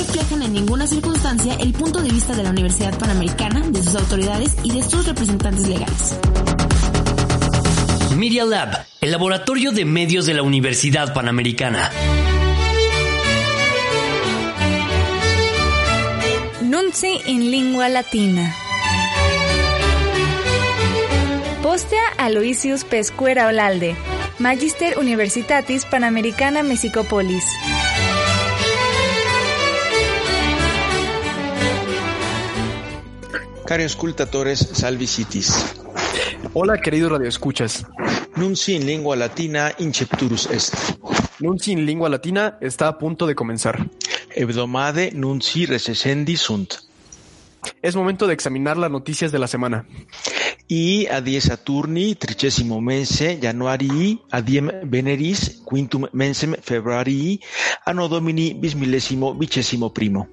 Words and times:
Reflejan 0.00 0.42
en 0.42 0.54
ninguna 0.54 0.86
circunstancia 0.86 1.54
el 1.60 1.74
punto 1.74 2.00
de 2.00 2.08
vista 2.08 2.34
de 2.34 2.42
la 2.42 2.48
Universidad 2.48 2.98
Panamericana, 2.98 3.60
de 3.68 3.82
sus 3.82 3.94
autoridades 3.96 4.56
y 4.62 4.72
de 4.72 4.82
sus 4.82 5.06
representantes 5.06 5.68
legales. 5.68 6.18
Media 8.16 8.46
Lab, 8.46 8.86
el 9.02 9.10
laboratorio 9.10 9.72
de 9.72 9.84
medios 9.84 10.24
de 10.24 10.32
la 10.32 10.42
Universidad 10.42 11.12
Panamericana. 11.12 11.90
Nunci 16.62 17.20
in 17.26 17.50
lingua 17.50 17.90
latina. 17.90 18.54
Postea 21.62 22.00
Aloysius 22.16 22.84
Pescuera 22.84 23.48
Olalde, 23.48 23.96
Magister 24.38 24.98
Universitatis 24.98 25.84
Panamericana 25.84 26.62
Mexicopolis. 26.62 27.44
Cari 33.70 33.84
ascultatores, 33.84 34.58
salvi 34.58 35.06
citis. 35.06 35.76
Hola, 36.54 36.80
queridos 36.80 37.12
radioescuchas. 37.12 37.86
Nunci 38.34 38.74
in 38.74 38.84
lingua 38.84 39.14
latina 39.14 39.70
incepturus 39.78 40.50
est. 40.50 40.74
Nunci 41.38 41.70
in 41.70 41.86
lingua 41.86 42.08
latina 42.08 42.58
está 42.60 42.88
a 42.88 42.98
punto 42.98 43.28
de 43.28 43.36
comenzar. 43.36 43.78
Hebdomade 44.34 45.12
nunci 45.14 45.66
recessendi 45.66 46.36
sunt. 46.36 46.80
Es 47.80 47.94
momento 47.94 48.26
de 48.26 48.34
examinar 48.34 48.76
las 48.76 48.90
noticias 48.90 49.30
de 49.30 49.38
la 49.38 49.46
semana. 49.46 49.86
I 50.66 51.06
adie 51.06 51.40
Saturni 51.40 52.16
tricesimo 52.16 52.80
mense 52.80 53.38
Januarii 53.40 54.20
adiem 54.32 54.68
Veneris 54.82 55.62
quintum 55.64 56.08
mensem 56.12 56.56
Februarii 56.60 57.40
anno 57.84 58.08
Domini 58.08 58.52
bismillesimo 58.52 59.32
vicesimo 59.34 59.92
primo. 59.92 60.26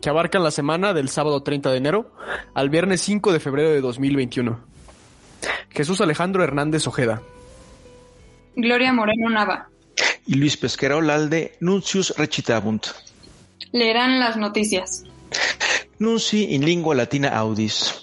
Que 0.00 0.08
abarcan 0.08 0.42
la 0.42 0.50
semana 0.50 0.92
del 0.92 1.08
sábado 1.08 1.42
30 1.42 1.70
de 1.70 1.76
enero 1.76 2.12
al 2.54 2.70
viernes 2.70 3.00
5 3.02 3.32
de 3.32 3.40
febrero 3.40 3.70
de 3.70 3.80
2021. 3.80 4.60
Jesús 5.70 6.00
Alejandro 6.00 6.42
Hernández 6.42 6.86
Ojeda. 6.86 7.22
Gloria 8.54 8.92
Moreno 8.92 9.28
Nava. 9.28 9.68
Y 10.26 10.34
Luis 10.34 10.56
Pesquera 10.56 10.96
Olalde 10.96 11.56
nuncius 11.60 12.14
recitabunt. 12.16 12.86
Leerán 13.72 14.18
las 14.18 14.36
noticias. 14.36 15.04
Nunci 15.98 16.54
in 16.54 16.64
lingua 16.64 16.94
latina 16.94 17.28
audis. 17.36 17.98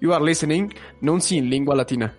You 0.00 0.12
are 0.12 0.24
listening 0.24 0.74
Nunci 1.00 1.36
in 1.36 1.48
lingua 1.50 1.74
latina. 1.76 2.14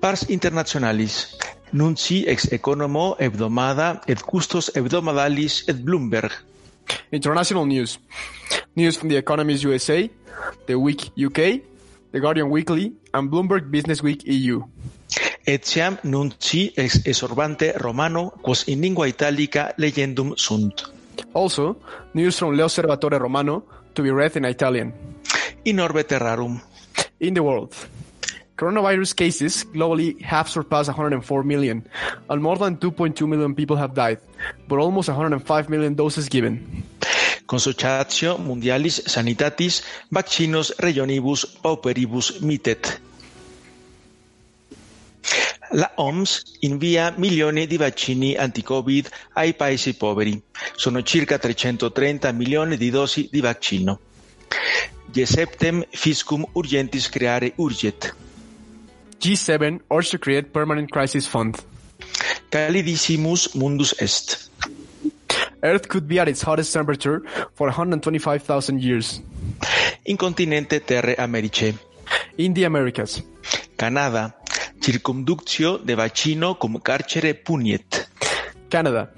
Pars 0.00 0.28
internationalis. 0.28 1.36
Nunci 1.72 2.24
ex 2.28 2.52
economo 2.52 3.16
hebdomada 3.18 4.02
et 4.06 4.20
custos 4.20 4.70
hebdomadalis 4.74 5.64
et 5.68 5.82
Bloomberg. 5.82 6.30
International 7.10 7.66
news. 7.66 7.98
News 8.74 8.96
from 8.96 9.08
The 9.08 9.16
Economist 9.16 9.64
USA, 9.64 10.10
The 10.66 10.74
Week 10.74 11.12
UK, 11.16 11.62
The 12.12 12.20
Guardian 12.20 12.50
Weekly, 12.50 12.92
and 13.12 13.30
Bloomberg 13.30 13.70
Business 13.70 14.02
Week 14.02 14.22
EU. 14.26 14.62
Etiam 15.46 15.98
nunci 16.02 16.72
ex 16.76 17.02
esorbante 17.04 17.72
romano 17.76 18.32
quos 18.40 18.66
in 18.68 18.80
lingua 18.80 19.06
italica 19.06 19.74
legendum 19.76 20.34
sunt. 20.36 20.90
Also, 21.34 21.76
news 22.14 22.38
from 22.38 22.56
L'Osservatore 22.56 23.18
Romano 23.18 23.64
to 23.92 24.02
be 24.02 24.10
read 24.10 24.36
in 24.36 24.44
Italian. 24.44 24.92
In 25.64 25.80
orbe 25.80 26.04
terrarum. 26.04 26.62
In 27.20 27.34
the 27.34 27.42
world. 27.42 27.74
Coronavirus 28.56 29.16
cases 29.16 29.64
globally 29.64 30.20
have 30.22 30.48
surpassed 30.48 30.88
104 30.88 31.42
million, 31.42 31.82
and 32.30 32.40
more 32.40 32.56
than 32.56 32.76
2.2 32.76 33.26
million 33.26 33.52
people 33.54 33.74
have 33.74 33.94
died, 33.94 34.18
but 34.68 34.78
almost 34.78 35.08
105 35.08 35.68
million 35.68 35.94
doses 35.94 36.28
given. 36.28 36.84
Consociatio 37.46 38.38
Mundialis 38.38 39.02
Sanitatis 39.10 39.82
Vaccinos 40.10 40.72
Regionibus 40.78 41.44
Pauperibus 41.60 42.40
Mitet. 42.42 43.00
La 45.72 45.90
OMS 45.96 46.58
invia 46.60 47.12
milioni 47.18 47.66
di 47.66 47.76
vaccini 47.76 48.36
anti-Covid 48.36 49.08
ai 49.34 49.54
paesi 49.54 49.94
poveri. 49.94 50.40
Sono 50.76 51.02
circa 51.02 51.38
330 51.38 52.30
milioni 52.30 52.76
di 52.76 52.90
dosi 52.90 53.28
di 53.32 53.40
vaccino. 53.40 53.98
Geseptem 55.10 55.84
fiscum 55.90 56.46
urgentis 56.52 57.08
creare 57.08 57.52
urget. 57.56 58.14
G7 59.24 59.80
urged 59.90 60.10
to 60.10 60.18
create 60.18 60.52
permanent 60.52 60.90
crisis 60.92 61.26
fund. 61.26 61.56
Calidissimus 62.50 63.54
mundus 63.54 63.94
est. 63.98 64.50
Earth 65.62 65.88
could 65.88 66.06
be 66.06 66.18
at 66.18 66.28
its 66.28 66.42
hottest 66.42 66.74
temperature 66.74 67.22
for 67.54 67.68
125,000 67.68 68.82
years. 68.82 69.22
Incontinente 70.04 70.84
terre 70.84 71.14
Americe. 71.16 71.72
In 72.36 72.52
the 72.52 72.64
Americas. 72.64 73.22
Canada. 73.78 74.36
Circumductio 74.78 75.78
de 75.78 75.94
vaccino 75.94 76.58
cum 76.58 76.78
carcere 76.80 77.32
puniet. 77.32 78.10
Canada. 78.68 79.08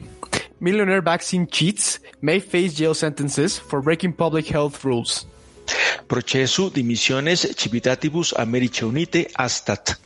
Millionaire 0.61 1.03
vaccine 1.03 1.49
cheats 1.49 1.99
may 2.22 2.39
face 2.39 2.75
jail 2.75 2.95
sentences 2.95 3.59
for 3.59 3.83
breaking 3.83 4.12
public 4.12 4.47
health 4.47 4.84
rules. 4.84 5.27
Procesu 6.06 6.71
dimissiones 6.71 7.47
civitatibus 7.56 8.32
Americe 8.37 8.84
Unite 8.84 9.28
astat. 9.38 9.97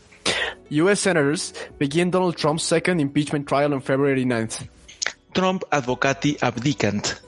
U.S. 0.70 1.00
senators 1.00 1.52
begin 1.78 2.10
Donald 2.10 2.36
Trump's 2.36 2.62
second 2.62 3.00
impeachment 3.00 3.46
trial 3.46 3.74
on 3.74 3.80
February 3.80 4.24
9th. 4.24 4.68
Trump 5.34 5.64
advocati 5.70 6.40
abdicant. 6.42 7.20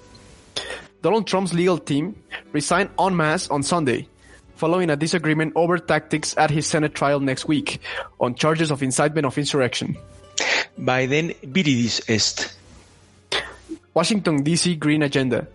Donald 1.03 1.26
Trump's 1.26 1.53
legal 1.53 1.78
team 1.78 2.15
resigned 2.53 2.91
en 2.98 3.16
masse 3.16 3.50
on 3.50 3.62
Sunday, 3.62 4.06
following 4.54 4.91
a 4.91 4.97
disagreement 4.97 5.53
over 5.56 5.78
tactics 5.78 6.37
at 6.38 6.50
his 6.50 6.66
Senate 6.66 6.94
trial 6.94 7.19
next 7.19 7.47
week 7.47 7.81
on 8.20 8.34
charges 8.34 8.70
of 8.70 8.82
incitement 8.82 9.26
of 9.26 9.37
insurrection. 9.37 9.97
Biden 10.78 11.34
viridis 11.43 12.09
est. 12.09 12.56
Washington, 13.94 14.43
D.C. 14.43 14.76
Green 14.76 15.03
Agenda. 15.03 15.47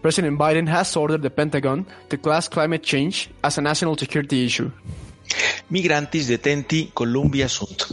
President 0.00 0.38
Biden 0.38 0.66
has 0.66 0.96
ordered 0.96 1.20
the 1.20 1.30
Pentagon 1.30 1.84
to 2.08 2.16
class 2.16 2.48
climate 2.48 2.82
change 2.82 3.28
as 3.42 3.58
a 3.58 3.60
national 3.60 3.98
security 3.98 4.44
issue. 4.44 4.70
Migrantis 5.68 6.26
detenti 6.26 6.90
Columbia 6.92 7.48
sunt. 7.48 7.86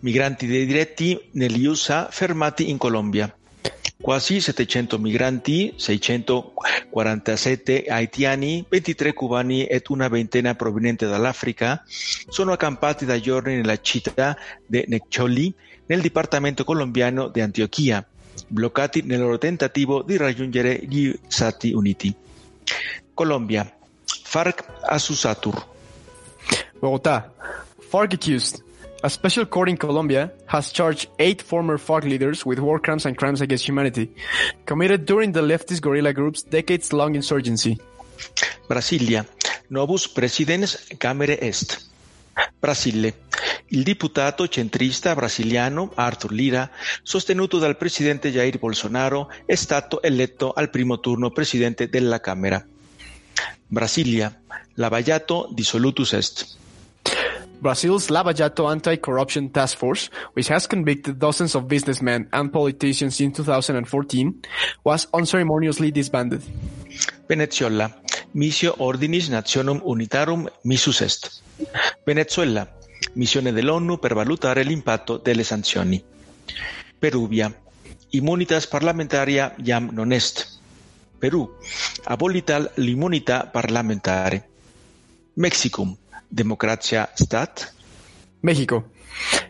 Migranti 0.00 0.46
diretti 0.46 1.20
negli 1.32 1.66
USA 1.66 2.08
fermati 2.10 2.70
in 2.70 2.78
Colombia. 2.78 3.34
Quasi 4.00 4.40
700 4.40 4.98
migranti, 4.98 5.74
647 5.76 7.84
haitiani, 7.88 8.64
23 8.66 9.12
cubani 9.12 9.66
e 9.66 9.82
una 9.88 10.08
ventena 10.08 10.54
proveniente 10.54 11.06
dall'Africa 11.06 11.84
sono 11.86 12.52
accampati 12.52 13.04
da 13.04 13.20
giorni 13.20 13.56
nella 13.56 13.78
città 13.80 14.34
di 14.64 14.82
Neccioli, 14.86 15.52
nel 15.86 16.00
dipartimento 16.00 16.64
colombiano 16.64 17.28
di 17.28 17.42
Antiochia, 17.42 18.06
bloccati 18.50 19.02
nel 19.02 19.20
loro 19.20 19.38
tentativo 19.38 20.02
di 20.02 20.16
raggiungere 20.16 20.80
gli 20.82 21.14
Stati 21.28 21.72
Uniti. 21.72 22.14
Colombia. 23.14 23.70
FARC 24.04 24.64
Asusatur. 24.82 25.66
Bogotá. 26.78 27.32
FARC 27.88 28.14
accused. 28.14 28.62
A 29.02 29.08
special 29.08 29.46
court 29.48 29.70
in 29.70 29.78
Colombia 29.78 30.30
has 30.46 30.70
charged 30.72 31.08
eight 31.18 31.42
former 31.42 31.78
FARC 31.78 32.04
leaders 32.04 32.44
with 32.44 32.58
war 32.58 32.78
crimes 32.78 33.06
and 33.06 33.16
crimes 33.16 33.40
against 33.40 33.66
humanity, 33.66 34.12
committed 34.66 35.06
during 35.06 35.32
the 35.32 35.40
leftist 35.40 35.80
guerrilla 35.80 36.12
group's 36.12 36.42
decades-long 36.42 37.14
insurgency. 37.14 37.78
Brasilia. 38.68 39.24
Novus 39.70 40.06
presidens 40.06 40.76
camere 40.98 41.38
est. 41.40 41.78
Brasile. 42.60 43.14
Il 43.72 43.84
diputato 43.84 44.48
centrista 44.48 45.14
brasiliano 45.14 45.92
Arthur 45.94 46.32
Lira, 46.32 46.68
sostenuto 47.04 47.58
dal 47.58 47.76
presidente 47.76 48.32
Jair 48.32 48.58
Bolsonaro, 48.58 49.30
è 49.46 49.54
stato 49.54 50.02
eletto 50.02 50.52
al 50.52 50.70
primo 50.70 50.98
turno 50.98 51.30
presidente 51.30 51.88
della 51.88 52.18
Camera. 52.18 52.64
Brasilia. 53.68 54.36
Lavallato 54.74 55.48
dissolutus 55.52 56.12
est. 56.14 56.58
Brazil's 57.60 58.08
Lava 58.08 58.32
Jato 58.32 58.66
Anti-Corruption 58.66 59.52
Task 59.52 59.76
Force, 59.76 60.10
which 60.34 60.50
has 60.50 60.66
convicted 60.66 61.18
dozens 61.18 61.54
of 61.54 61.66
businessmen 61.66 62.26
and 62.32 62.50
politicians 62.50 63.20
in 63.20 63.30
2014, 63.32 64.40
was 64.82 65.06
unceremoniously 65.12 65.92
disbanded. 65.92 66.42
Venezuela. 67.28 67.94
Missio 68.32 68.74
Ordinis 68.78 69.28
Nationum 69.28 69.80
Unitarum 69.84 70.48
missus 70.64 71.00
est. 71.02 71.42
Venezuela. 72.04 72.79
Missione 73.14 73.52
dell'ONU 73.52 73.98
per 73.98 74.14
valutare 74.14 74.62
l'impatto 74.62 75.16
delle 75.16 75.44
sanzioni. 75.44 76.02
Peruvia. 76.98 77.52
Immunitas 78.10 78.66
parlamentaria 78.66 79.54
jam 79.58 79.90
non 79.92 80.12
est. 80.12 80.58
Perú. 81.18 81.48
Abolital 82.04 82.70
l'immunità 82.76 83.46
parlamentare. 83.46 84.48
Mexicum. 85.34 85.96
Democracia 86.28 87.10
Stat. 87.14 87.72
México. 88.40 88.90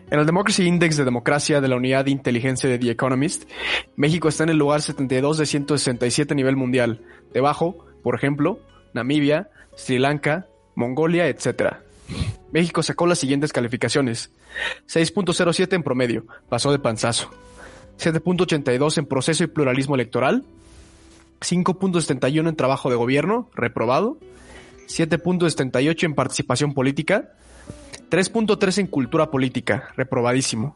En 0.09 0.19
el 0.19 0.25
Democracy 0.25 0.65
Index 0.65 0.97
de 0.97 1.05
Democracia 1.05 1.61
de 1.61 1.67
la 1.67 1.75
Unidad 1.75 2.05
de 2.05 2.11
Inteligencia 2.11 2.69
de 2.69 2.77
The 2.77 2.91
Economist, 2.91 3.49
México 3.95 4.27
está 4.27 4.43
en 4.43 4.49
el 4.49 4.57
lugar 4.57 4.81
72 4.81 5.37
de 5.37 5.45
167 5.45 6.33
a 6.33 6.35
nivel 6.35 6.57
mundial, 6.57 7.01
debajo, 7.33 7.85
por 8.03 8.15
ejemplo, 8.15 8.59
Namibia, 8.93 9.49
Sri 9.75 9.99
Lanka, 9.99 10.47
Mongolia, 10.75 11.27
etc. 11.27 11.77
México 12.51 12.83
sacó 12.83 13.07
las 13.07 13.19
siguientes 13.19 13.53
calificaciones. 13.53 14.31
6.07 14.87 15.73
en 15.73 15.83
promedio, 15.83 16.25
pasó 16.49 16.71
de 16.71 16.79
panzazo. 16.79 17.29
7.82 17.99 18.97
en 18.97 19.05
proceso 19.05 19.43
y 19.43 19.47
pluralismo 19.47 19.95
electoral. 19.95 20.43
5.71 21.41 22.49
en 22.49 22.55
trabajo 22.55 22.89
de 22.89 22.95
gobierno, 22.95 23.49
reprobado. 23.53 24.17
7.78 24.87 26.03
en 26.03 26.15
participación 26.15 26.73
política. 26.73 27.33
3.3 28.09 28.79
en 28.79 28.87
cultura 28.87 29.31
política, 29.31 29.89
reprobadísimo. 29.95 30.75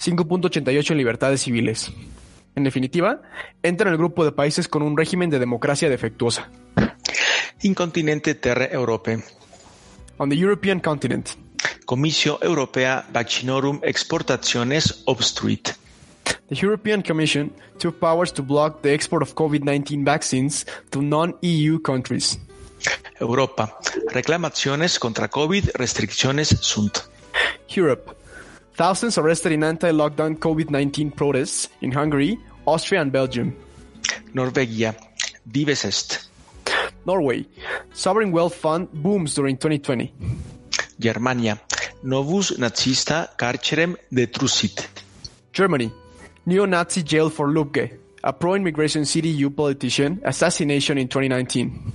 5.88 0.00 0.92
en 0.92 0.96
libertades 0.96 1.42
civiles. 1.42 1.92
En 2.56 2.64
definitiva, 2.64 3.22
entra 3.62 3.88
en 3.88 3.92
el 3.92 3.98
grupo 3.98 4.24
de 4.24 4.32
países 4.32 4.68
con 4.68 4.82
un 4.82 4.96
régimen 4.96 5.30
de 5.30 5.38
democracia 5.38 5.88
defectuosa. 5.88 6.50
Incontinente 7.62 8.34
terre 8.34 8.70
Europe. 8.72 9.22
On 10.18 10.28
the 10.28 10.36
European 10.36 10.80
continent, 10.80 11.36
Comissio 11.86 12.38
Europea 12.42 13.04
Vaccinorum 13.12 13.80
Exportationes 13.82 15.02
Obstruit. 15.06 15.74
the 16.48 16.56
European 16.56 17.02
Commission 17.02 17.50
took 17.78 18.00
powers 18.00 18.32
to 18.32 18.42
block 18.42 18.82
the 18.82 18.92
export 18.92 19.22
of 19.22 19.34
COVID-19 19.34 20.04
vaccines 20.04 20.64
to 20.90 21.02
non-EU 21.02 21.78
countries. 21.80 22.38
Europa. 23.20 23.68
Reclamaciones 24.12 24.98
contra 24.98 25.28
COVID 25.28 25.72
restricciones 25.78 26.54
sunt. 26.62 27.08
Europe. 27.68 28.16
Thousands 28.76 29.18
arrested 29.18 29.52
in 29.52 29.62
anti-lockdown 29.64 30.36
COVID-19 30.38 31.14
protests 31.16 31.68
in 31.80 31.92
Hungary, 31.92 32.38
Austria 32.66 33.00
and 33.00 33.12
Belgium. 33.12 33.54
Norvegia. 34.34 34.94
Dives 35.46 35.84
est. 35.84 36.33
Norway. 37.06 37.44
Sovereign 37.92 38.32
wealth 38.32 38.54
fund 38.54 38.88
booms 38.92 39.34
during 39.34 39.56
2020. 39.56 40.12
Germania. 40.98 41.58
Novus 42.02 42.58
nazista 42.58 43.28
carcerem 43.36 43.96
detrusit. 44.10 44.88
Germany. 45.52 45.90
Neo-Nazi 46.46 47.02
jail 47.02 47.30
for 47.30 47.48
Lubge, 47.48 47.98
a 48.22 48.32
pro-immigration 48.32 49.04
CDU 49.04 49.50
politician, 49.50 50.20
assassination 50.24 50.98
in 50.98 51.08
2019. 51.08 51.92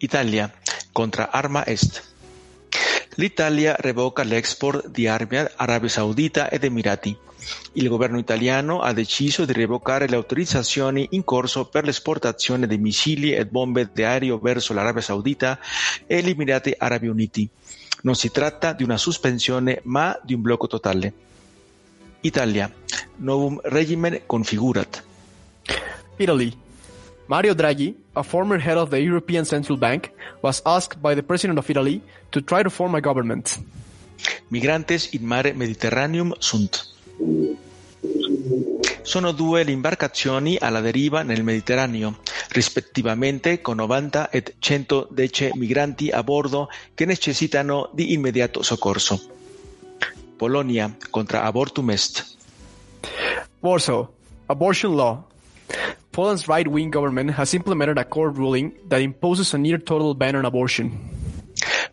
Italia. 0.00 0.52
Contra 0.92 1.28
arma 1.32 1.62
est. 1.66 2.15
L'Italia 3.18 3.74
revoca 3.78 4.22
l'export 4.22 4.88
di 4.88 5.06
armi 5.06 5.38
ad 5.38 5.52
Arabia 5.56 5.88
Saudita 5.88 6.50
ed 6.50 6.64
Emirati. 6.64 7.16
Il 7.72 7.88
governo 7.88 8.18
italiano 8.18 8.80
ha 8.80 8.92
deciso 8.92 9.46
di 9.46 9.54
revocare 9.54 10.06
le 10.06 10.16
autorizzazioni 10.16 11.08
in 11.12 11.24
corso 11.24 11.64
per 11.64 11.84
l'esportazione 11.84 12.66
di 12.66 12.76
missili 12.76 13.32
e 13.32 13.46
bombe 13.46 13.88
d'aereo 13.90 14.38
verso 14.38 14.74
l'Arabia 14.74 15.00
Saudita 15.00 15.58
e 16.06 16.20
gli 16.20 16.28
Emirati 16.28 16.74
Arabi 16.76 17.06
Uniti. 17.06 17.48
Non 18.02 18.16
si 18.16 18.30
tratta 18.30 18.74
di 18.74 18.82
una 18.82 18.98
sospensione 18.98 19.80
ma 19.84 20.18
di 20.22 20.34
un 20.34 20.42
blocco 20.42 20.66
totale. 20.66 21.12
Italia. 22.20 22.70
Novum 23.16 23.58
regimen 23.62 24.20
configurat. 24.26 25.02
Italy. 26.18 26.64
Mario 27.28 27.54
Draghi, 27.54 27.94
a 28.14 28.22
former 28.22 28.58
head 28.58 28.76
of 28.76 28.90
the 28.90 29.00
European 29.00 29.44
Central 29.44 29.76
Bank, 29.76 30.12
was 30.42 30.62
asked 30.64 31.00
by 31.02 31.14
the 31.14 31.22
President 31.22 31.58
of 31.58 31.68
Italy 31.68 32.00
to 32.30 32.40
try 32.40 32.62
to 32.62 32.70
form 32.70 32.94
a 32.94 33.00
government. 33.00 33.58
Migrantes 34.48 35.12
in 35.12 35.26
mare 35.26 35.52
Mediterraneum 35.52 36.34
sunt. 36.38 36.86
Sono 39.02 39.32
due 39.32 39.64
le 39.64 39.72
imbarcazioni 39.72 40.56
alla 40.56 40.80
deriva 40.80 41.22
nel 41.22 41.42
Mediterraneo, 41.42 42.18
rispettivamente 42.50 43.60
con 43.60 43.76
90 43.76 44.30
e 44.30 44.54
110 44.58 45.50
migranti 45.54 46.10
a 46.10 46.22
bordo 46.22 46.68
che 46.94 47.06
necessitano 47.06 47.90
di 47.92 48.12
immediato 48.12 48.62
soccorso. 48.62 49.20
Polonia 50.36 50.94
contra 51.10 51.42
abortum 51.42 51.90
est. 51.90 52.36
Warsaw. 53.60 54.08
Abortion 54.46 54.94
law. 54.94 55.24
Poland's 56.16 56.48
right-wing 56.48 56.88
government 56.88 57.30
has 57.36 57.52
implemented 57.52 57.98
a 57.98 58.04
court 58.06 58.38
ruling 58.38 58.72
that 58.88 59.02
imposes 59.02 59.52
a 59.52 59.58
near-total 59.58 60.14
ban 60.14 60.34
on 60.34 60.46
abortion. 60.46 60.90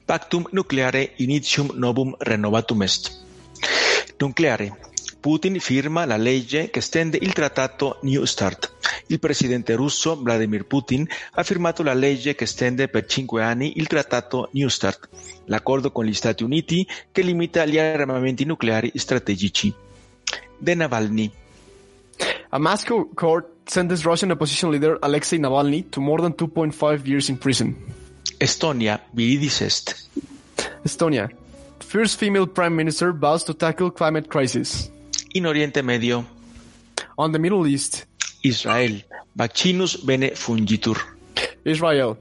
Pactum 0.06 0.48
nucleare 0.54 1.12
initium 1.18 1.74
novum 1.76 2.16
renovatum 2.20 2.84
est. 2.84 3.12
Nucleare. 4.18 4.78
Putin 5.20 5.60
firma 5.60 6.06
la 6.06 6.16
legge 6.16 6.70
che 6.70 6.80
estende 6.80 7.18
il 7.20 7.34
trattato 7.34 7.98
New 8.04 8.24
START. 8.24 8.72
Il 9.08 9.20
presidente 9.20 9.76
russo 9.76 10.16
Vladimir 10.16 10.64
Putin 10.68 11.06
ha 11.34 11.44
firmato 11.44 11.84
la 11.84 11.94
legge 11.94 12.34
che 12.34 12.46
estende 12.46 12.88
per 12.88 13.06
cinque 13.08 13.44
anni 13.44 13.74
il 13.76 13.88
trattato 13.88 14.48
New 14.54 14.70
START, 14.70 15.10
l'accordo 15.48 15.92
con 15.92 16.06
gli 16.06 16.14
Stati 16.14 16.44
Uniti 16.44 16.88
che 17.12 17.24
limita 17.24 17.66
gli 17.66 17.78
armamenti 17.78 18.46
nucleari 18.46 18.90
strategici. 18.96 19.74
De 20.58 20.76
Navalny. 20.76 21.30
A 22.48 22.60
Moscow 22.60 23.10
court 23.14 23.53
sentenced 23.68 24.06
Russian 24.06 24.32
opposition 24.32 24.72
leader 24.72 24.98
Alexei 25.02 25.38
Navalny 25.38 25.90
to 25.92 26.02
more 26.02 26.20
than 26.20 26.34
2.5 26.34 27.08
years 27.08 27.30
in 27.30 27.38
prison. 27.38 27.76
Estonia. 28.40 29.00
viidisest. 29.16 30.08
Estonia. 30.84 31.30
First 31.80 32.20
female 32.20 32.48
prime 32.48 32.76
minister 32.76 33.14
vows 33.14 33.44
to 33.44 33.54
tackle 33.54 33.92
climate 33.92 34.30
crisis. 34.30 34.90
In 35.34 35.46
Oriente 35.46 35.82
Medio. 35.84 36.26
On 37.18 37.32
the 37.32 37.40
Middle 37.40 37.68
East, 37.68 38.06
Israel. 38.44 39.02
Vaccinus 39.36 39.96
bene 39.98 40.32
fungitur. 40.36 40.98
Israel. 41.64 42.18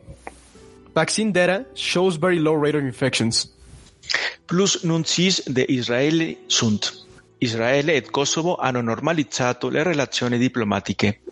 Vaccine 0.95 1.33
data 1.33 1.65
shows 1.75 2.17
very 2.17 2.39
low 2.39 2.55
rate 2.55 2.75
of 2.75 2.83
infections. 2.83 3.49
Plus 4.47 4.85
nuncis 4.85 5.41
de 5.45 5.65
Israele 5.69 6.37
sunt. 6.49 6.93
Israele 7.43 7.97
et 7.97 8.09
Kosovo 8.09 8.55
hanno 8.55 8.81
normalizzato 8.81 9.69
le 9.69 9.83
relazioni 9.83 10.39
diplomatiche. 10.39 11.23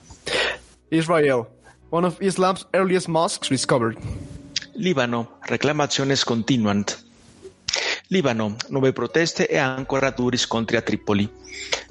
Israel. 0.88 1.46
One 1.90 2.04
of 2.04 2.20
Islam's 2.20 2.66
earliest 2.72 3.06
mosques 3.06 3.48
discovered. 3.48 3.96
Libano. 4.74 5.38
Reclamaciones 5.42 6.24
continuant. 6.24 7.09
Libano. 8.12 8.56
Nuove 8.70 8.92
proteste 8.92 9.46
e 9.46 9.56
ancora 9.56 10.10
duri 10.10 10.36
scontri 10.36 10.76
a 10.76 10.82
Tripoli. 10.82 11.30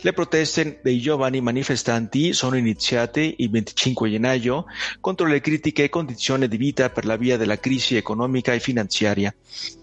Le 0.02 0.12
proteste 0.12 0.82
dei 0.84 1.00
giovani 1.00 1.40
manifestanti 1.40 2.34
sono 2.34 2.58
iniziate 2.58 3.36
il 3.38 3.50
25 3.50 4.10
gennaio 4.10 4.66
contro 5.00 5.28
le 5.28 5.40
critiche 5.40 5.88
condizioni 5.88 6.50
di 6.50 6.58
vita 6.58 6.90
per 6.90 7.06
la 7.06 7.16
via 7.16 7.38
della 7.38 7.58
crisi 7.58 7.96
economica 7.96 8.52
e 8.54 8.60
finanziaria, 8.60 9.34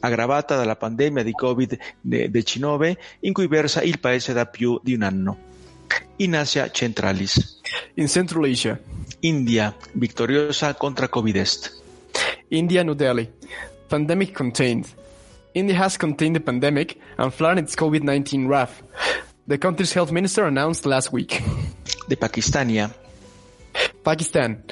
aggravata 0.00 0.56
dalla 0.56 0.76
pandemia 0.76 1.22
di 1.22 1.32
Covid-19 1.32 2.96
in 3.20 3.32
cui 3.32 3.46
versa 3.46 3.80
il 3.80 3.98
paese 3.98 4.34
da 4.34 4.44
più 4.44 4.78
di 4.82 4.92
un 4.92 5.02
anno. 5.04 5.38
In 6.16 6.36
Asia 6.36 6.70
Centralis. 6.70 7.60
In 7.94 8.08
Central 8.08 8.44
Asia, 8.44 8.78
India, 9.20 9.74
vittoriosa 9.92 10.74
contra 10.74 11.08
Covid-est. 11.08 11.82
India, 12.48 12.82
New 12.82 12.92
Delhi. 12.94 13.26
Pandemic 13.86 14.32
contained. 14.32 15.04
India 15.56 15.74
has 15.74 15.96
contained 15.96 16.36
the 16.36 16.40
pandemic 16.40 17.00
and 17.16 17.32
flattened 17.32 17.64
its 17.64 17.74
COVID-19 17.76 18.46
wrath. 18.46 18.82
The 19.46 19.56
country's 19.56 19.94
health 19.94 20.12
minister 20.12 20.44
announced 20.44 20.84
last 20.84 21.12
week. 21.12 21.42
The 22.08 22.16
Pakistania. 22.16 22.92
Pakistan. 24.04 24.62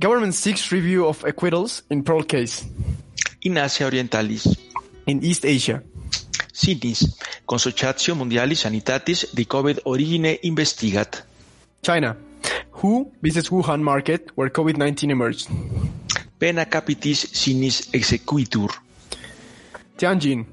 Government 0.00 0.34
seeks 0.34 0.72
review 0.72 1.06
of 1.06 1.22
acquittals 1.22 1.84
in 1.88 2.02
Pearl 2.02 2.24
case. 2.24 2.64
in 3.42 3.56
Asia 3.58 3.84
Orientalis. 3.84 4.58
In 5.06 5.22
East 5.22 5.44
Asia. 5.44 5.84
Sinis, 6.52 7.16
Consociatio 7.46 8.16
Mondialis 8.16 8.62
Sanitatis 8.62 9.30
de 9.34 9.44
COVID 9.44 9.82
origine 9.84 10.40
investigat. 10.42 11.22
China. 11.80 12.16
WHO 12.72 13.12
visits 13.22 13.50
Wuhan 13.50 13.82
market 13.82 14.32
where 14.34 14.50
COVID-19 14.50 15.10
emerged. 15.10 15.48
Pena 16.40 16.64
capitis 16.66 17.18
sinis 17.32 17.94
exequitur. 17.94 18.83
Tianjin. 19.96 20.46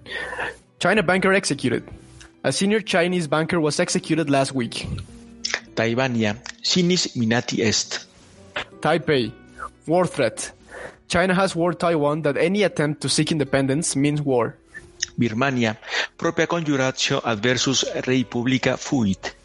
China 0.79 1.03
banker 1.03 1.33
executed. 1.33 1.83
A 2.43 2.51
senior 2.51 2.81
Chinese 2.81 3.27
banker 3.27 3.59
was 3.59 3.79
executed 3.79 4.29
last 4.29 4.53
week. 4.53 4.87
Taibania, 5.75 6.37
sinis 6.63 7.15
minati 7.15 7.63
est. 7.63 8.05
Taipei. 8.81 9.31
War 9.87 10.05
threat. 10.05 10.51
China 11.07 11.33
has 11.33 11.55
warned 11.55 11.79
Taiwan 11.79 12.21
that 12.21 12.37
any 12.37 12.63
attempt 12.63 13.01
to 13.01 13.09
seek 13.09 13.31
independence 13.31 13.95
means 13.95 14.21
war. 14.21 14.55
Birmania, 15.19 15.77
propria 16.17 16.47
conjuratio 16.47 17.19
adversus 17.21 17.83
rei 18.07 18.23
publica 18.23 18.77
fuit. 18.77 19.35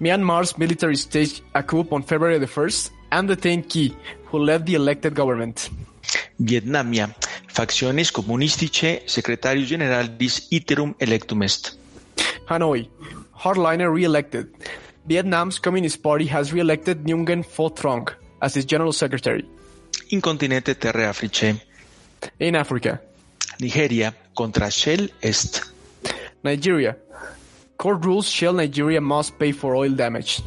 Myanmar's 0.00 0.56
military 0.56 0.96
staged 0.96 1.42
a 1.54 1.62
coup 1.62 1.86
on 1.90 2.02
February 2.02 2.38
the 2.38 2.46
1st 2.46 2.90
and 3.10 3.28
detained 3.28 3.68
Kyi, 3.68 3.96
who 4.26 4.38
led 4.38 4.66
the 4.66 4.74
elected 4.74 5.14
government. 5.14 5.70
Vietnamia, 6.40 7.12
factiones 7.58 8.12
communistice 8.12 9.02
secretarius 9.06 9.68
generalis 9.68 10.46
iterum 10.50 10.94
electum 11.00 11.42
est. 11.42 11.74
Hanoi. 12.46 12.88
Hardliner 13.32 13.90
re-elected. 13.90 14.46
Vietnam's 15.08 15.58
Communist 15.58 16.02
Party 16.02 16.26
has 16.26 16.52
re-elected 16.52 17.04
Nguyen 17.04 17.42
Pho 17.44 17.68
Trong 17.70 18.06
as 18.40 18.56
its 18.56 18.66
general 18.66 18.92
secretary. 18.92 19.44
In 20.10 20.20
continente 20.20 20.74
terre 20.74 21.08
Africae. 21.08 21.56
In 22.38 22.54
Africa. 22.54 23.00
Nigeria, 23.60 24.14
contra 24.34 24.70
Shell 24.70 25.08
est. 25.20 25.62
Nigeria. 26.44 26.96
Court 27.76 28.04
rules 28.04 28.28
Shell 28.28 28.54
Nigeria 28.54 29.00
must 29.00 29.36
pay 29.38 29.52
for 29.52 29.74
oil 29.74 29.94
damage. 29.96 30.42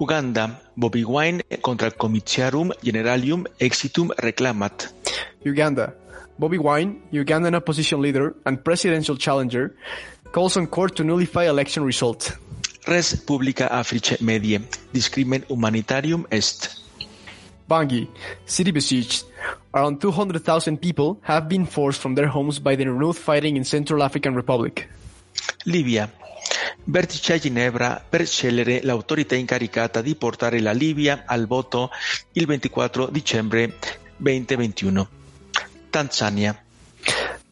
Uganda, 0.00 0.60
Bobby 0.76 1.04
Wine 1.04 1.42
contra 1.62 1.90
Comitiarum 1.90 2.72
Generalium 2.82 3.46
Exitum 3.60 4.10
reclamat. 4.18 4.92
Uganda. 5.44 5.94
Bobby 6.40 6.56
Wine, 6.56 7.02
Ugandan 7.12 7.54
opposition 7.54 8.00
leader 8.00 8.34
and 8.46 8.64
presidential 8.64 9.14
challenger, 9.14 9.76
calls 10.32 10.56
on 10.56 10.66
court 10.68 10.96
to 10.96 11.04
nullify 11.04 11.44
election 11.44 11.84
result. 11.84 12.32
Res 12.88 13.14
Publica 13.14 13.68
Africae 13.68 14.16
Medie, 14.22 14.58
discrimen 14.90 15.44
humanitarium 15.48 16.26
est. 16.30 16.80
Bangui, 17.68 18.08
city 18.46 18.72
besieged. 18.72 19.26
Around 19.74 20.00
200,000 20.00 20.78
people 20.78 21.18
have 21.28 21.46
been 21.46 21.66
forced 21.66 22.00
from 22.00 22.14
their 22.14 22.28
homes 22.28 22.58
by 22.58 22.74
the 22.74 22.86
renewed 22.86 23.16
fighting 23.16 23.58
in 23.58 23.64
Central 23.64 24.02
African 24.02 24.34
Republic. 24.34 24.88
Libia. 25.66 26.10
Vertice 26.84 27.34
a 27.34 27.38
Ginevra 27.38 28.02
per 28.08 28.26
scegliere 28.26 28.80
l'autorità 28.82 29.34
incaricata 29.34 30.00
di 30.00 30.14
portare 30.14 30.60
la 30.60 30.72
Libia 30.72 31.24
al 31.26 31.46
voto 31.46 31.90
il 32.32 32.46
24 32.46 33.08
dicembre 33.08 33.74
2021. 34.16 35.19
Tanzania. 35.90 36.56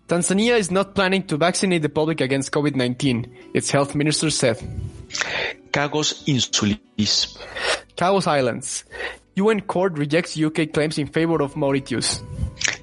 Tanzania 0.08 0.56
is 0.56 0.70
not 0.70 0.94
planning 0.94 1.22
to 1.24 1.36
vaccinate 1.36 1.82
the 1.82 1.88
public 1.88 2.20
against 2.20 2.50
COVID-19, 2.50 3.28
its 3.52 3.70
health 3.70 3.94
minister 3.94 4.30
said. 4.30 4.56
Cagos 5.70 6.24
Insulis. 6.26 7.36
Cagos 7.94 8.26
Islands. 8.26 8.84
UN 9.36 9.60
court 9.60 9.98
rejects 9.98 10.36
UK 10.36 10.72
claims 10.72 10.98
in 10.98 11.08
favor 11.08 11.42
of 11.42 11.56
Mauritius. 11.56 12.22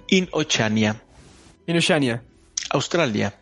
In 0.09 0.27
Oceania. 0.33 0.95
In 1.67 1.77
Oceania. 1.77 2.21
Australia. 2.73 3.33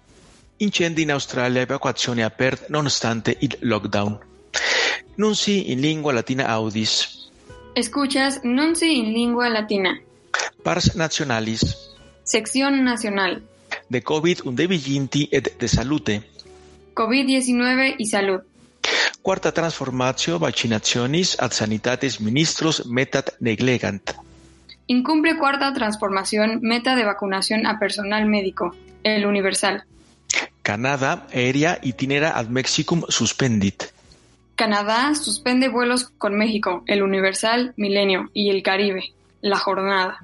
Incendi 0.59 1.01
in 1.01 1.11
Australia, 1.11 1.61
evacuazioni 1.61 2.23
aperte 2.23 2.67
nonostante 2.69 3.35
il 3.39 3.57
lockdown. 3.61 4.17
Nunci 5.15 5.71
in 5.71 5.81
lingua 5.81 6.13
latina 6.13 6.47
audis. 6.47 7.29
Escuchas 7.73 8.39
Nunci 8.43 8.97
in 8.97 9.11
lingua 9.11 9.49
latina. 9.49 9.99
Pars 10.63 10.93
nationalis. 10.95 11.92
Sección 12.23 12.83
nacional. 12.83 13.43
De 13.89 14.01
COVID 14.01 14.45
undeviginti 14.45 15.29
et 15.31 15.57
de 15.59 15.67
salute. 15.67 16.23
COVID-19 16.93 17.95
y 17.97 18.05
salud. 18.05 18.41
Quarta 19.21 19.51
transformatio 19.53 20.39
vaccinationis 20.39 21.37
ad 21.39 21.51
sanitates 21.51 22.19
ministros 22.21 22.85
metat 22.85 23.35
neglegant. 23.39 24.11
Incumple 24.87 25.37
cuarta 25.37 25.73
transformación 25.73 26.59
meta 26.61 26.95
de 26.95 27.05
vacunación 27.05 27.65
a 27.65 27.79
personal 27.79 28.25
médico. 28.25 28.75
El 29.03 29.25
universal. 29.25 29.83
Canadá 30.61 31.27
aérea 31.33 31.79
itinera 31.81 32.37
ad 32.37 32.47
Mexicum 32.47 33.03
suspendit. 33.09 33.83
Canadá 34.55 35.13
suspende 35.15 35.67
vuelos 35.67 36.09
con 36.17 36.37
México, 36.37 36.83
el 36.87 37.01
Universal, 37.01 37.73
Milenio 37.75 38.29
y 38.33 38.49
el 38.49 38.61
Caribe. 38.61 39.13
La 39.41 39.57
jornada. 39.57 40.19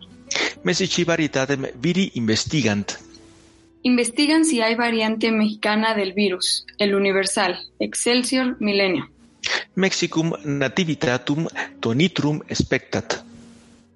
Messici 0.63 1.03
varitatem 1.03 1.67
viri 1.81 2.11
investigant. 2.13 2.99
Investigan 3.81 4.43
si 4.43 4.61
hay 4.61 4.75
variante 4.75 5.31
mexicana 5.31 5.93
del 5.93 6.13
virus. 6.13 6.65
El 6.77 6.93
Universal, 6.93 7.57
Excelsior, 7.79 8.57
Milenio. 8.59 9.09
Mexicum 9.73 10.33
nativitatum 10.43 11.47
tonitrum 11.79 12.41
expectat. 12.49 13.23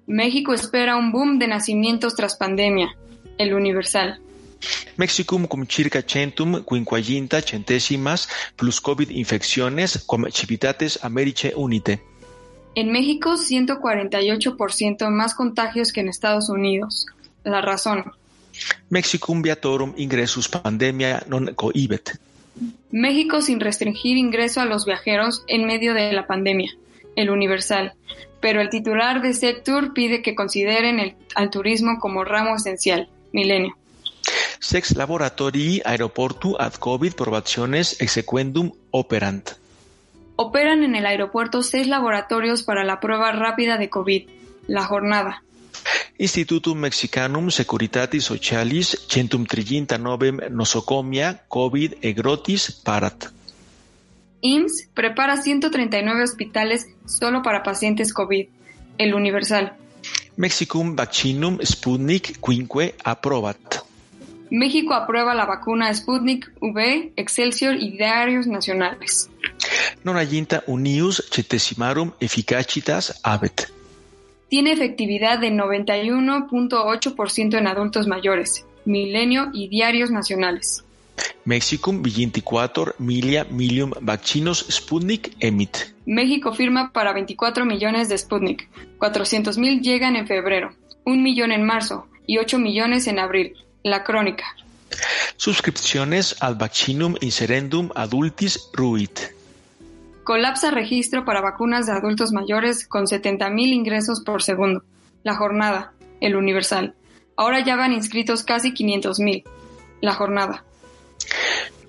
México 0.06 0.54
espera 0.54 0.96
un 0.96 1.12
boom 1.12 1.38
de 1.38 1.46
nacimientos 1.48 2.14
tras 2.14 2.36
pandemia. 2.36 2.96
El 3.36 3.52
Universal. 3.52 4.20
Mexicum 4.96 5.46
cum 5.46 5.66
circa 5.66 6.02
centum 6.02 6.62
quinquaginta 6.64 7.42
centesimas 7.42 8.28
plus 8.56 8.80
COVID 8.80 9.10
infecciones 9.10 10.04
cum 10.06 10.24
civitates 10.30 10.98
Americe 11.02 11.52
unite. 11.54 12.00
En 12.74 12.90
México, 12.90 13.36
148% 13.36 15.08
más 15.10 15.34
contagios 15.34 15.92
que 15.92 16.00
en 16.00 16.08
Estados 16.08 16.48
Unidos. 16.48 17.06
La 17.44 17.60
razón. 17.60 18.12
Mexicum 18.88 19.42
viatorum 19.42 19.92
ingressus 19.96 20.48
pandemia 20.48 21.22
non 21.26 21.54
cohibet. 21.54 22.18
México 22.90 23.42
sin 23.42 23.58
restringir 23.58 24.16
ingreso 24.16 24.60
a 24.60 24.64
los 24.64 24.86
viajeros 24.86 25.42
en 25.48 25.66
medio 25.66 25.94
de 25.94 26.12
la 26.12 26.26
pandemia. 26.26 26.70
El 27.16 27.30
Universal. 27.30 27.94
Pero 28.40 28.60
el 28.60 28.70
titular 28.70 29.22
de 29.22 29.34
Sectur 29.34 29.92
pide 29.94 30.22
que 30.22 30.34
consideren 30.34 31.00
el, 31.00 31.16
al 31.34 31.50
turismo 31.50 31.98
como 31.98 32.24
ramo 32.24 32.56
esencial. 32.56 33.08
Milenio. 33.32 33.76
Sex 34.60 34.96
laboratorii 34.96 35.82
aeroportu 35.84 36.56
ad 36.58 36.74
COVID 36.74 37.12
probationes 37.14 38.00
exequendum 38.00 38.72
operant. 38.90 39.58
Operan 40.36 40.82
en 40.82 40.96
el 40.96 41.06
aeropuerto 41.06 41.62
seis 41.62 41.86
laboratorios 41.86 42.62
para 42.62 42.84
la 42.84 42.98
prueba 43.00 43.32
rápida 43.32 43.78
de 43.78 43.88
COVID. 43.88 44.28
La 44.66 44.84
jornada. 44.84 45.42
Institutum 46.18 46.78
Mexicanum 46.78 47.50
Securitatis 47.50 48.24
Socialis 48.24 49.06
centum 49.08 49.44
triginta 49.46 49.98
novem 49.98 50.38
nosocomia 50.50 51.42
COVID 51.48 51.94
egrotis 52.02 52.70
parat. 52.70 53.26
IMSS 54.40 54.88
prepara 54.94 55.36
139 55.36 56.22
hospitales 56.22 56.86
solo 57.06 57.42
para 57.42 57.62
pacientes 57.62 58.12
COVID. 58.12 58.46
El 58.98 59.14
Universal. 59.14 59.72
Mexicum 60.36 60.94
vaccinum 60.94 61.58
Sputnik 61.62 62.38
quinque 62.40 62.94
approbat. 63.04 63.58
México 64.50 64.94
aprueba 64.94 65.34
la 65.34 65.46
vacuna 65.46 65.92
Sputnik 65.92 66.52
V, 66.60 67.12
Excelsior 67.16 67.76
y 67.76 67.96
diarios 67.96 68.46
nacionales. 68.46 69.30
Non 70.04 70.16
aginta 70.16 70.62
unius 70.66 71.24
centesimarum 71.32 72.12
efficacitas 72.20 73.20
habet. 73.24 73.72
Tiene 74.48 74.72
efectividad 74.72 75.38
de 75.38 75.50
91.8% 75.50 77.58
en 77.58 77.66
adultos 77.66 78.06
mayores, 78.06 78.66
Milenio 78.84 79.48
y 79.54 79.68
diarios 79.68 80.10
nacionales. 80.10 80.84
Mexicum 81.44 82.02
vigintiquator 82.02 82.94
milia 82.98 83.44
milium 83.44 83.92
vaccinos 84.00 84.66
Sputnik 84.70 85.36
emit. 85.40 85.94
México 86.06 86.52
firma 86.52 86.92
para 86.92 87.12
24 87.12 87.64
millones 87.64 88.08
de 88.08 88.18
Sputnik. 88.18 88.68
400 88.98 89.58
mil 89.58 89.80
llegan 89.80 90.16
en 90.16 90.26
febrero, 90.26 90.74
un 91.04 91.22
millón 91.22 91.52
en 91.52 91.64
marzo 91.64 92.06
y 92.26 92.38
8 92.38 92.58
millones 92.58 93.06
en 93.06 93.18
abril. 93.18 93.54
La 93.82 94.04
crónica. 94.04 94.44
Suscripciones 95.36 96.36
al 96.40 96.54
vaccinum 96.54 97.16
inserendum 97.20 97.90
adultis 97.94 98.70
ruit. 98.72 99.34
Colapsa 100.24 100.70
registro 100.70 101.26
para 101.26 101.42
vacunas 101.42 101.84
de 101.84 101.92
adultos 101.92 102.32
mayores 102.32 102.88
con 102.88 103.06
70 103.06 103.50
mil 103.50 103.74
ingresos 103.74 104.22
por 104.24 104.42
segundo. 104.42 104.82
La 105.22 105.36
jornada. 105.36 105.92
El 106.20 106.34
Universal. 106.34 106.94
Ahora 107.36 107.62
ya 107.62 107.76
van 107.76 107.92
inscritos 107.92 108.42
casi 108.42 108.72
500 108.72 109.20
mil. 109.20 109.44
La 110.00 110.14
jornada. 110.14 110.64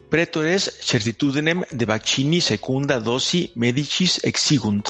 Pretores 0.10 0.80
certitudinem 0.82 1.64
de 1.72 1.86
vaccini 1.86 2.42
secunda 2.42 3.00
dosi 3.00 3.52
medicis 3.56 4.22
exigunt. 4.26 4.90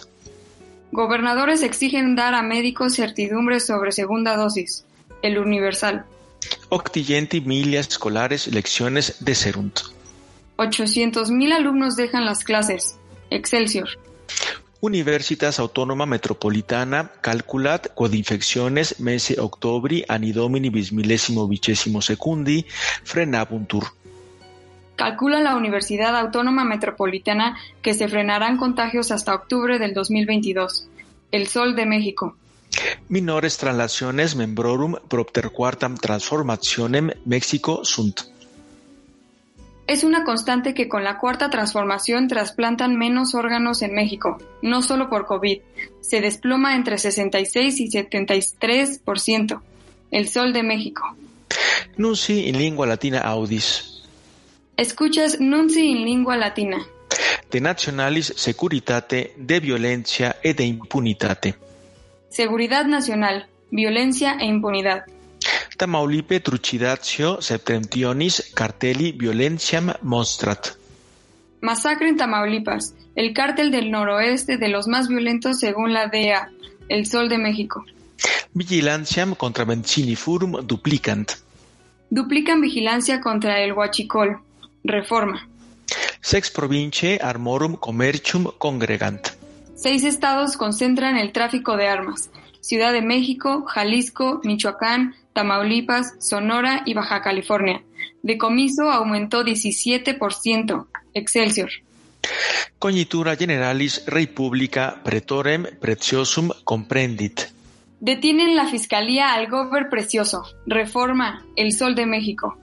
Gobernadores 0.91 1.61
exigen 1.61 2.15
dar 2.15 2.33
a 2.33 2.41
médicos 2.41 2.95
certidumbre 2.95 3.59
sobre 3.59 3.91
segunda 3.91 4.35
dosis. 4.35 4.85
El 5.21 5.37
Universal. 5.37 6.05
Octigenti 6.69 7.41
milia 7.41 7.79
escolares 7.79 8.47
lecciones 8.47 9.17
de 9.19 9.35
serunt. 9.35 9.79
800.000 10.57 11.53
alumnos 11.53 11.95
dejan 11.95 12.25
las 12.25 12.43
clases. 12.43 12.97
Excelsior. 13.35 13.89
Universitas 14.79 15.59
Autónoma 15.59 16.05
Metropolitana 16.05 17.11
calculat 17.21 17.93
quod 17.95 18.13
infecciones 18.13 18.99
mese 18.99 19.39
octobri 19.39 20.03
anni 20.07 20.31
domini 20.31 20.69
bismillesimo 20.69 21.47
vicesimo 21.47 22.01
secundi 22.01 22.65
frenabuntur. 23.03 23.83
Calcula 24.95 25.39
la 25.41 25.55
Universidad 25.55 26.15
Autónoma 26.15 26.63
Metropolitana 26.63 27.57
que 27.81 27.93
se 27.93 28.07
frenarán 28.07 28.57
contagios 28.57 29.11
hasta 29.11 29.33
octubre 29.33 29.79
del 29.79 29.93
2022. 29.93 30.87
El 31.31 31.47
Sol 31.47 31.75
de 31.75 31.85
México. 31.85 32.35
Minores 33.09 33.57
translaciones 33.57 34.35
membrorum 34.35 34.95
propter 35.07 35.51
quartam 35.51 35.95
transformationem 35.95 37.11
Mexico 37.25 37.83
sunt. 37.83 38.34
Es 39.87 40.03
una 40.03 40.23
constante 40.23 40.73
que 40.73 40.89
con 40.89 41.03
la 41.03 41.19
cuarta 41.19 41.49
transformación 41.51 42.27
trasplantan 42.27 42.97
menos 42.97 43.35
órganos 43.35 43.83
en 43.83 43.93
México, 43.93 44.39
no 44.63 44.81
solo 44.81 45.09
por 45.09 45.27
COVID. 45.27 45.59
Se 46.01 46.21
desploma 46.21 46.75
entre 46.75 46.97
66 46.97 47.79
y 47.79 47.89
73%. 47.89 49.61
El 50.11 50.27
Sol 50.27 50.53
de 50.53 50.63
México. 50.63 51.15
Nunci 51.97 52.47
in 52.47 52.57
lingua 52.57 52.87
latina 52.87 53.19
audis. 53.19 54.03
Escuchas 54.77 55.39
Nunci 55.39 55.89
in 55.91 56.03
lingua 56.03 56.35
latina. 56.35 56.85
De 57.51 57.61
nationalis 57.61 58.33
securitate, 58.35 59.33
de 59.37 59.59
violencia 59.59 60.37
e 60.43 60.53
de 60.53 60.65
impunitate. 60.65 61.55
Seguridad 62.29 62.85
nacional, 62.85 63.47
violencia 63.71 64.37
e 64.39 64.45
impunidad. 64.45 65.05
Tamaulipe 65.77 66.39
trucidatio 66.39 67.41
septentionis 67.41 68.51
cartelli 68.53 69.11
violentiam 69.11 69.91
monstrat. 70.01 70.77
Masacre 71.61 72.09
en 72.09 72.17
Tamaulipas, 72.17 72.93
el 73.15 73.33
cártel 73.33 73.71
del 73.71 73.91
noroeste 73.91 74.57
de 74.57 74.69
los 74.69 74.87
más 74.87 75.07
violentos 75.07 75.59
según 75.59 75.93
la 75.93 76.07
DEA, 76.07 76.49
el 76.89 77.05
Sol 77.05 77.27
de 77.27 77.37
México. 77.37 77.83
Vigilantiam 78.53 79.35
contra 79.35 79.65
furum 80.15 80.65
duplicant. 80.65 81.33
Duplican 82.09 82.61
vigilancia 82.61 83.19
contra 83.19 83.59
el 83.61 83.73
huachicol. 83.73 84.39
Reforma. 84.83 85.49
Sex 86.21 86.51
province 86.51 87.19
armorum 87.21 87.75
commercium 87.75 88.45
congregant. 88.57 89.27
Seis 89.75 90.03
estados 90.03 90.55
concentran 90.55 91.17
el 91.17 91.31
tráfico 91.33 91.75
de 91.75 91.87
armas. 91.87 92.29
Ciudad 92.61 92.93
de 92.93 93.01
México, 93.01 93.65
Jalisco, 93.67 94.39
Michoacán, 94.43 95.15
Tamaulipas, 95.35 96.15
Sonora 96.19 96.83
y 96.85 96.93
Baja 96.93 97.21
California. 97.21 97.83
Decomiso 98.23 98.89
aumentó 98.89 99.43
17%. 99.43 100.87
Excelsior. 101.13 101.69
Cognitura 102.79 103.35
generalis 103.35 104.05
republica 104.07 105.01
pretorem 105.03 105.65
preciosum 105.81 106.51
comprendit. 106.63 107.41
Detienen 107.99 108.55
la 108.55 108.65
Fiscalía 108.65 109.33
al 109.33 109.47
gober 109.49 109.89
precioso. 109.89 110.43
Reforma. 110.65 111.43
El 111.57 111.73
Sol 111.73 111.95
de 111.95 112.05
México. 112.05 112.57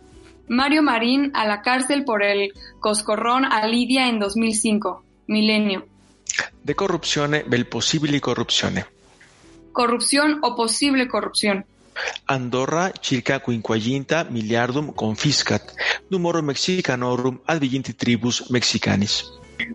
Mario 0.48 0.82
Marín 0.82 1.30
a 1.34 1.46
la 1.46 1.60
cárcel 1.60 2.04
por 2.04 2.22
el 2.22 2.54
coscorrón 2.80 3.44
a 3.44 3.66
Lidia 3.66 4.08
en 4.08 4.18
2005. 4.18 5.04
Milenio. 5.26 5.86
De 6.64 6.74
corrupzione 6.74 7.44
vel 7.46 7.66
possibili 7.66 8.18
corrupzione. 8.18 8.86
Corrupción 9.72 10.38
o 10.42 10.56
posible 10.56 11.06
corrupción. 11.06 11.66
Andorra 12.26 12.92
circa 13.00 13.42
miliardum 14.30 14.92
confiscat, 14.92 15.62
numero 16.08 16.42
mexicanorum 16.42 17.40
ad 17.46 17.58
viginti 17.58 17.92
tribus 17.94 18.50
mexicanis. 18.50 19.24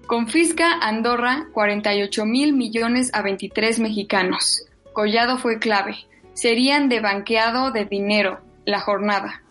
Confisca 0.05 0.79
Andorra 0.81 1.47
48 1.53 2.25
mil 2.25 2.53
millones 2.53 3.09
a 3.13 3.21
23 3.21 3.79
mexicanos. 3.79 4.63
Collado 4.93 5.37
fue 5.37 5.59
clave. 5.59 5.95
Serían 6.33 6.89
de 6.89 6.99
banqueado 6.99 7.71
de 7.71 7.85
dinero. 7.85 8.39
La 8.65 8.79
jornada. 8.79 9.41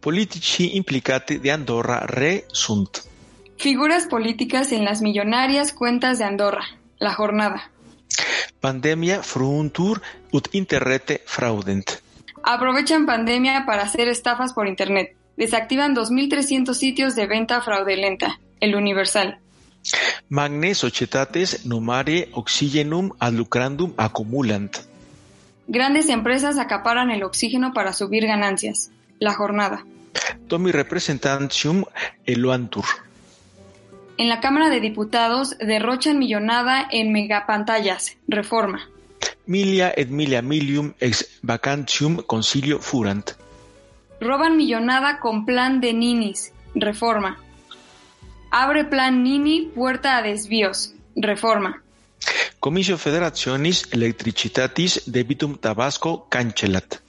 Politici 0.00 0.76
implicati 0.76 1.38
de 1.38 1.52
Andorra 1.52 2.00
re 2.06 2.44
sunt. 2.52 2.98
Figuras 3.58 4.06
políticas 4.06 4.72
en 4.72 4.84
las 4.84 5.02
millonarias 5.02 5.72
cuentas 5.72 6.18
de 6.18 6.24
Andorra. 6.24 6.64
La 6.98 7.12
jornada. 7.12 7.70
Pandemia 8.60 9.22
fruuntur 9.22 10.00
ut 10.32 10.48
interrete 10.52 11.22
fraudent. 11.26 12.02
Aprovechan 12.42 13.06
pandemia 13.06 13.64
para 13.66 13.82
hacer 13.82 14.08
estafas 14.08 14.52
por 14.52 14.68
internet. 14.68 15.16
Desactivan 15.36 15.94
2.300 15.94 16.74
sitios 16.74 17.14
de 17.14 17.26
venta 17.26 17.60
fraudulenta. 17.60 18.38
El 18.60 18.74
Universal. 18.74 19.38
Magne 20.28 20.74
societates 20.74 21.66
numare 21.66 22.28
oxygenum 22.32 23.10
ad 23.18 23.32
lucrandum 23.32 23.92
accumulant. 23.96 24.76
Grandes 25.66 26.08
empresas 26.08 26.58
acaparan 26.58 27.10
el 27.10 27.22
oxígeno 27.22 27.72
para 27.72 27.92
subir 27.92 28.26
ganancias. 28.26 28.90
La 29.18 29.34
jornada. 29.34 29.84
Tomi 30.48 30.72
representantium 30.72 31.84
eloantur. 32.26 32.84
En 34.16 34.28
la 34.28 34.40
Cámara 34.40 34.70
de 34.70 34.80
Diputados 34.80 35.56
derrochan 35.58 36.18
millonada 36.18 36.86
en 36.90 37.12
megapantallas. 37.12 38.16
Reforma. 38.28 38.88
Milia 39.46 39.92
et 39.96 40.08
milia 40.08 40.40
milium 40.40 40.94
ex 41.00 41.40
vacantium 41.42 42.22
concilio 42.22 42.78
furant. 42.78 43.32
Roban 44.20 44.56
millonada 44.56 45.18
con 45.18 45.44
plan 45.44 45.80
de 45.80 45.92
ninis. 45.92 46.52
Reforma. 46.74 47.38
Abre 48.50 48.84
plan 48.84 49.24
Nini 49.24 49.70
puerta 49.74 50.16
a 50.16 50.22
desvíos. 50.22 50.94
Reforma. 51.16 51.82
Comisio 52.60 52.96
Federationis 52.96 53.88
Electricitatis 53.90 55.02
debitum 55.06 55.56
Tabasco 55.56 56.28
cancelat. 56.28 57.00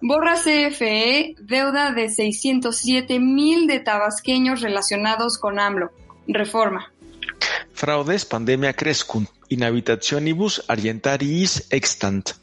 Borra 0.00 0.36
CFE 0.36 1.34
deuda 1.40 1.90
de 1.90 2.08
607 2.08 3.18
mil 3.18 3.66
de 3.66 3.80
tabasqueños 3.80 4.60
relacionados 4.60 5.36
con 5.36 5.58
AMLO. 5.58 5.90
Reforma. 6.28 6.92
Fraudes 7.72 8.24
pandemia 8.24 8.72
crescunt, 8.72 9.28
inhabitationibus 9.48 10.62
argentariis 10.68 11.66
extant. 11.70 12.34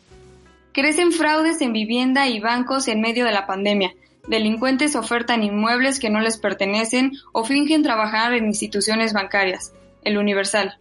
Crecen 0.71 1.12
fraudes 1.12 1.62
en 1.62 1.71
vivienda 1.71 2.28
y 2.28 2.39
bancos 2.39 2.88
en 2.88 3.00
medio 3.00 3.26
de 3.26 3.32
la 3.32 3.45
pandemia. 3.45 3.93
Delincuentes 4.28 4.95
ofertan 4.95 5.43
inmuebles 5.43 6.00
que 6.00 6.10
no 6.10 6.19
les 6.19 6.38
pertenecen 6.38 7.12
o 7.32 7.45
fingen 7.45 7.84
trabajar 7.84 8.34
en 8.34 8.45
instituciones 8.45 9.13
bancarias. 9.13 9.71
El 10.04 10.17
Universal. 10.17 10.78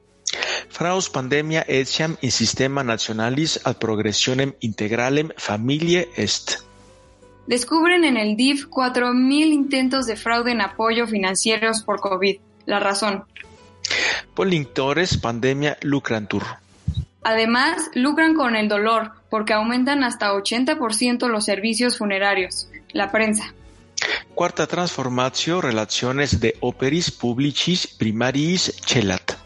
Fraus 0.69 1.11
pandemia 1.11 1.65
etiam 1.69 2.17
in 2.21 2.33
sistema 2.33 2.83
nationalis 2.83 3.61
ad 3.65 3.77
progressionem 3.79 4.55
integralem 4.61 5.31
familie 5.37 6.09
est. 6.17 6.65
Descubren 7.47 8.05
en 8.05 8.17
el 8.17 8.37
DIF 8.37 8.67
4.000 8.67 9.53
intentos 9.53 10.07
de 10.07 10.17
fraude 10.17 10.51
en 10.51 10.63
apoyo 10.63 11.07
financieros 11.07 11.83
por 11.83 12.01
COVID. 12.01 12.41
La 12.67 12.81
razón. 12.81 13.25
Polinctores 14.35 15.17
pandemia 15.19 15.77
lucrantur. 15.83 16.43
Además, 17.23 17.91
lucran 17.95 18.35
con 18.35 18.55
el 18.57 18.69
dolor 18.69 19.13
porque 19.31 19.55
aumentan 19.55 20.05
hasta 20.05 20.33
80% 20.33 21.29
los 21.29 21.45
servicios 21.45 21.99
funerarios. 21.99 22.69
La 22.93 23.11
prensa. 23.11 23.55
Cuarta 24.35 24.67
transformatio 24.67 25.61
relaciones 25.61 26.41
de 26.41 26.57
operis 26.61 27.11
publicis 27.11 27.87
primariis 27.87 28.75
celat. 28.85 29.45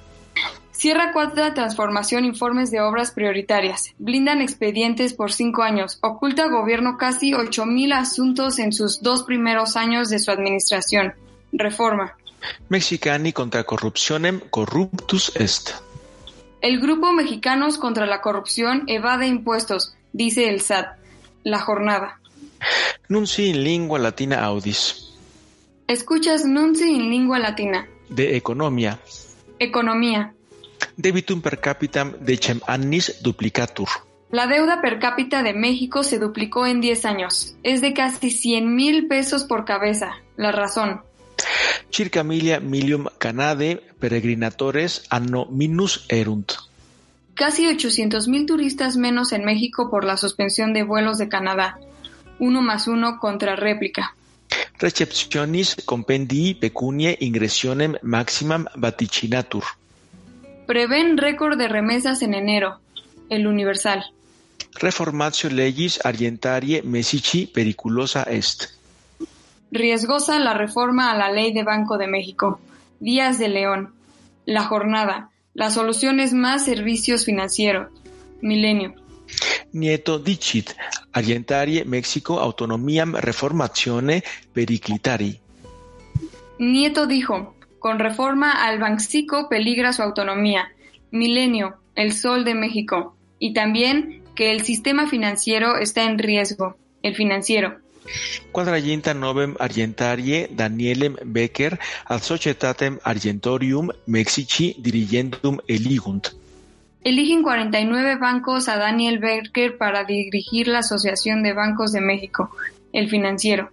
Cierra 0.73 1.13
cuarta 1.13 1.55
transformación 1.55 2.25
informes 2.25 2.71
de 2.71 2.81
obras 2.81 3.11
prioritarias. 3.11 3.95
Blindan 3.99 4.41
expedientes 4.41 5.13
por 5.13 5.33
cinco 5.33 5.63
años. 5.63 5.99
Oculta 6.03 6.49
gobierno 6.49 6.97
casi 6.97 7.33
8.000 7.33 7.95
asuntos 7.95 8.59
en 8.61 8.73
sus 8.73 9.03
dos 9.03 9.25
primeros 9.25 9.77
años 9.77 10.09
de 10.09 10.21
su 10.21 10.31
administración. 10.31 11.15
Reforma. 11.53 12.17
Mexicani 12.69 13.33
contra 13.33 13.65
corruptionem 13.65 14.41
corruptus 14.51 15.35
est. 15.37 15.75
El 16.61 16.81
grupo 16.81 17.13
Mexicanos 17.13 17.79
contra 17.79 18.07
la 18.07 18.21
corrupción 18.21 18.85
evade 18.89 19.27
impuestos, 19.27 19.95
dice 20.13 20.49
el 20.49 20.61
SAT. 20.61 20.99
La 21.45 21.61
jornada. 21.61 22.21
Nunci 23.09 23.47
in 23.47 23.63
lingua 23.63 23.99
latina 23.99 24.45
audis. 24.45 25.15
Escuchas 25.87 26.45
Nunci 26.45 26.91
in 26.91 27.11
lingua 27.11 27.39
latina. 27.39 27.89
De 28.09 28.37
economia. 28.37 28.99
Economía. 29.59 30.35
Debitum 30.97 31.41
per 31.41 31.61
capitam 31.61 32.13
decem 32.21 32.61
annis 32.67 33.23
duplicatur. 33.23 33.89
La 34.31 34.47
deuda 34.47 34.83
per 34.83 34.99
cápita 34.99 35.43
de 35.43 35.55
México 35.55 36.03
se 36.03 36.19
duplicó 36.19 36.67
en 36.67 36.81
10 36.81 37.05
años. 37.07 37.57
Es 37.63 37.81
de 37.81 37.95
casi 37.95 38.31
100 38.31 38.75
mil 38.75 39.09
pesos 39.09 39.45
por 39.45 39.65
cabeza. 39.65 40.17
La 40.37 40.53
razón. 40.53 41.01
Circa 41.91 42.23
milia 42.23 42.61
milium 42.61 43.09
canade 43.19 43.83
peregrinatores 43.99 45.03
anno 45.11 45.47
minus 45.51 46.05
erunt. 46.09 46.53
Casi 47.35 47.67
800 47.67 48.29
mil 48.29 48.47
turistas 48.47 48.97
menos 48.97 49.33
en 49.33 49.45
México 49.45 49.91
por 49.91 50.05
la 50.05 50.17
suspensión 50.17 50.73
de 50.73 50.83
vuelos 50.83 51.19
de 51.19 51.29
Canadá. 51.29 51.79
uno 52.39 52.63
más 52.63 52.87
uno 52.89 53.19
contra 53.19 53.57
réplica. 53.57 54.15
Receptionis 54.79 55.77
compendii 55.85 56.55
pecuniae 56.55 57.17
ingressionem 57.21 57.97
maximam 58.03 58.67
vaticinatur. 58.77 59.65
Prevén 60.67 61.17
récord 61.19 61.59
de 61.59 61.69
remesas 61.69 62.23
en 62.23 62.35
enero. 62.35 62.79
El 63.29 63.47
Universal. 63.47 64.05
Reformatio 64.75 65.51
legis 65.51 65.99
argentarie 66.05 66.83
mesici 66.83 67.47
periculosa 67.47 68.23
est. 68.23 68.78
Riesgosa 69.71 70.39
la 70.39 70.55
reforma 70.55 71.11
a 71.11 71.17
la 71.17 71.31
ley 71.31 71.53
de 71.53 71.63
Banco 71.63 71.99
de 71.99 72.07
México. 72.07 72.61
Díaz 73.01 73.39
de 73.39 73.49
León. 73.49 73.93
La 74.47 74.65
jornada. 74.65 75.31
La 75.55 75.71
solución 75.71 76.21
es 76.21 76.33
más 76.33 76.65
servicios 76.65 77.25
financieros. 77.25 77.89
Milenio. 78.41 78.95
Nieto 79.73 80.19
dicit 80.19 80.71
argentarie 81.13 81.85
Mexico 81.85 82.41
autonomiam 82.41 83.15
reformatione 83.15 84.23
periclitari. 84.55 85.41
Nieto 86.59 87.07
dijo, 87.07 87.55
con 87.79 87.99
reforma 87.99 88.53
al 88.53 88.79
Banxico 88.79 89.49
peligra 89.49 89.93
su 89.93 90.03
autonomía. 90.03 90.73
Milenio, 91.11 91.77
el 91.95 92.13
sol 92.13 92.45
de 92.45 92.55
México. 92.55 93.17
Y 93.39 93.53
también 93.53 94.23
que 94.35 94.51
el 94.53 94.65
sistema 94.65 95.07
financiero 95.07 95.77
está 95.77 96.05
en 96.05 96.19
riesgo. 96.19 96.77
El 97.03 97.15
financiero. 97.15 97.79
Quadraginta 98.53 99.15
novem 99.15 99.55
argentarie 99.59 100.49
Danielem 100.51 101.17
Becker 101.25 101.79
ad 102.05 102.23
societatem 102.23 102.99
argentorium 103.03 103.91
Mexici 104.07 104.75
dirigendum 104.79 105.59
eligunt. 105.67 106.35
Eligen 107.05 107.43
49 107.43 108.17
bancos 108.17 108.69
a 108.69 108.77
Daniel 108.77 109.19
Becker 109.19 109.79
para 109.79 110.05
dirigir 110.05 110.69
la 110.69 110.81
Asociación 110.81 111.43
de 111.43 111.53
Bancos 111.55 111.93
de 111.93 112.01
México, 112.01 112.51
el 112.93 113.09
financiero. 113.09 113.71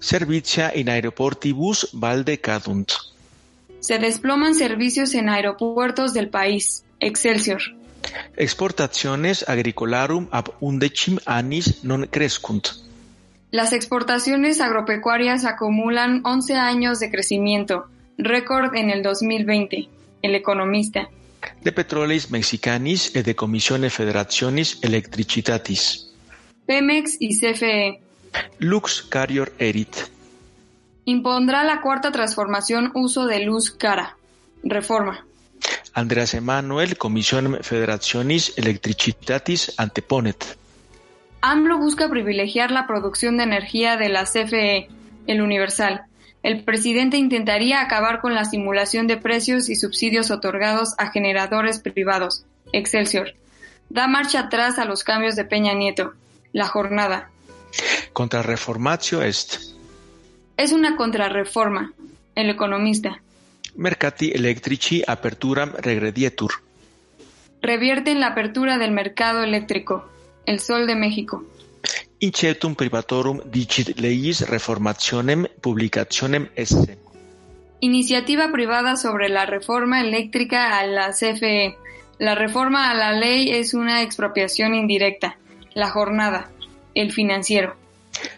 Servitia 0.00 0.72
in 0.74 0.88
aeroportibus 0.88 1.88
valde 1.92 2.38
cadunt. 2.38 2.92
Se 3.80 3.98
desploman 3.98 4.54
servicios 4.54 5.14
en 5.14 5.28
aeropuertos 5.28 6.14
del 6.14 6.28
país. 6.28 6.84
Excelsior. 7.00 7.60
Exportationes 8.36 9.48
agricolarum 9.48 10.28
ab 10.30 10.54
undecim 10.60 11.18
annis 11.26 11.82
non 11.82 12.06
crescunt. 12.08 12.91
Las 13.52 13.74
exportaciones 13.74 14.62
agropecuarias 14.62 15.44
acumulan 15.44 16.22
11 16.24 16.54
años 16.54 17.00
de 17.00 17.10
crecimiento, 17.10 17.84
récord 18.16 18.74
en 18.74 18.88
el 18.88 19.02
2020. 19.02 19.90
El 20.22 20.34
economista. 20.34 21.10
De 21.60 21.70
petroleis 21.70 22.30
mexicanis 22.30 23.14
e 23.14 23.22
de 23.22 23.34
Commissione 23.36 23.90
Federationis 23.90 24.78
Electricitatis. 24.80 26.14
Pemex 26.64 27.18
y 27.20 27.38
CFE. 27.38 28.00
Lux 28.58 29.02
carior 29.02 29.52
erit. 29.58 29.94
Impondrá 31.04 31.62
la 31.62 31.82
cuarta 31.82 32.10
transformación 32.10 32.90
uso 32.94 33.26
de 33.26 33.40
luz 33.40 33.70
cara. 33.70 34.16
Reforma. 34.64 35.26
Andreas 35.92 36.32
Emanuel 36.32 36.96
Commissionem 36.96 37.60
Federationis 37.60 38.54
Electricitatis 38.56 39.74
anteponet. 39.76 40.56
AMLO 41.44 41.76
busca 41.76 42.08
privilegiar 42.08 42.70
la 42.70 42.86
producción 42.86 43.36
de 43.36 43.42
energía 43.42 43.96
de 43.96 44.08
la 44.08 44.24
CFE, 44.26 44.88
el 45.26 45.42
Universal. 45.42 46.02
El 46.44 46.62
presidente 46.62 47.16
intentaría 47.16 47.80
acabar 47.80 48.20
con 48.20 48.32
la 48.32 48.44
simulación 48.44 49.08
de 49.08 49.16
precios 49.16 49.68
y 49.68 49.74
subsidios 49.74 50.30
otorgados 50.30 50.94
a 50.98 51.10
generadores 51.10 51.80
privados. 51.80 52.44
Excelsior. 52.72 53.34
Da 53.88 54.06
marcha 54.06 54.38
atrás 54.38 54.78
a 54.78 54.84
los 54.84 55.02
cambios 55.02 55.34
de 55.34 55.44
Peña 55.44 55.74
Nieto. 55.74 56.12
La 56.52 56.68
jornada. 56.68 57.30
Contrarreformatio 58.12 59.22
est. 59.22 59.74
Es 60.56 60.70
una 60.70 60.94
contrarreforma. 60.94 61.92
El 62.36 62.50
economista. 62.50 63.20
Mercati 63.74 64.30
electrici 64.32 65.02
aperturam 65.04 65.72
regredietur. 65.76 66.52
Revierten 67.60 68.20
la 68.20 68.28
apertura 68.28 68.78
del 68.78 68.92
mercado 68.92 69.42
eléctrico. 69.42 70.11
El 70.46 70.60
Sol 70.60 70.86
de 70.86 70.94
México. 70.94 71.44
Incetum 72.18 72.74
privatorum 72.74 73.40
dicit 73.50 73.98
leis 73.98 74.40
reformationem 74.48 75.46
publicationem 75.60 76.48
esse. 76.54 76.98
Iniciativa 77.80 78.50
privada 78.52 78.96
sobre 78.96 79.28
la 79.28 79.44
reforma 79.44 80.00
eléctrica 80.00 80.78
a 80.78 80.86
la 80.86 81.10
CFE. 81.10 81.76
La 82.18 82.36
reforma 82.36 82.90
a 82.90 82.94
la 82.94 83.12
ley 83.12 83.50
es 83.50 83.74
una 83.74 84.02
expropiación 84.02 84.74
indirecta. 84.74 85.36
La 85.74 85.90
jornada. 85.90 86.50
El 86.94 87.10
financiero. 87.10 87.74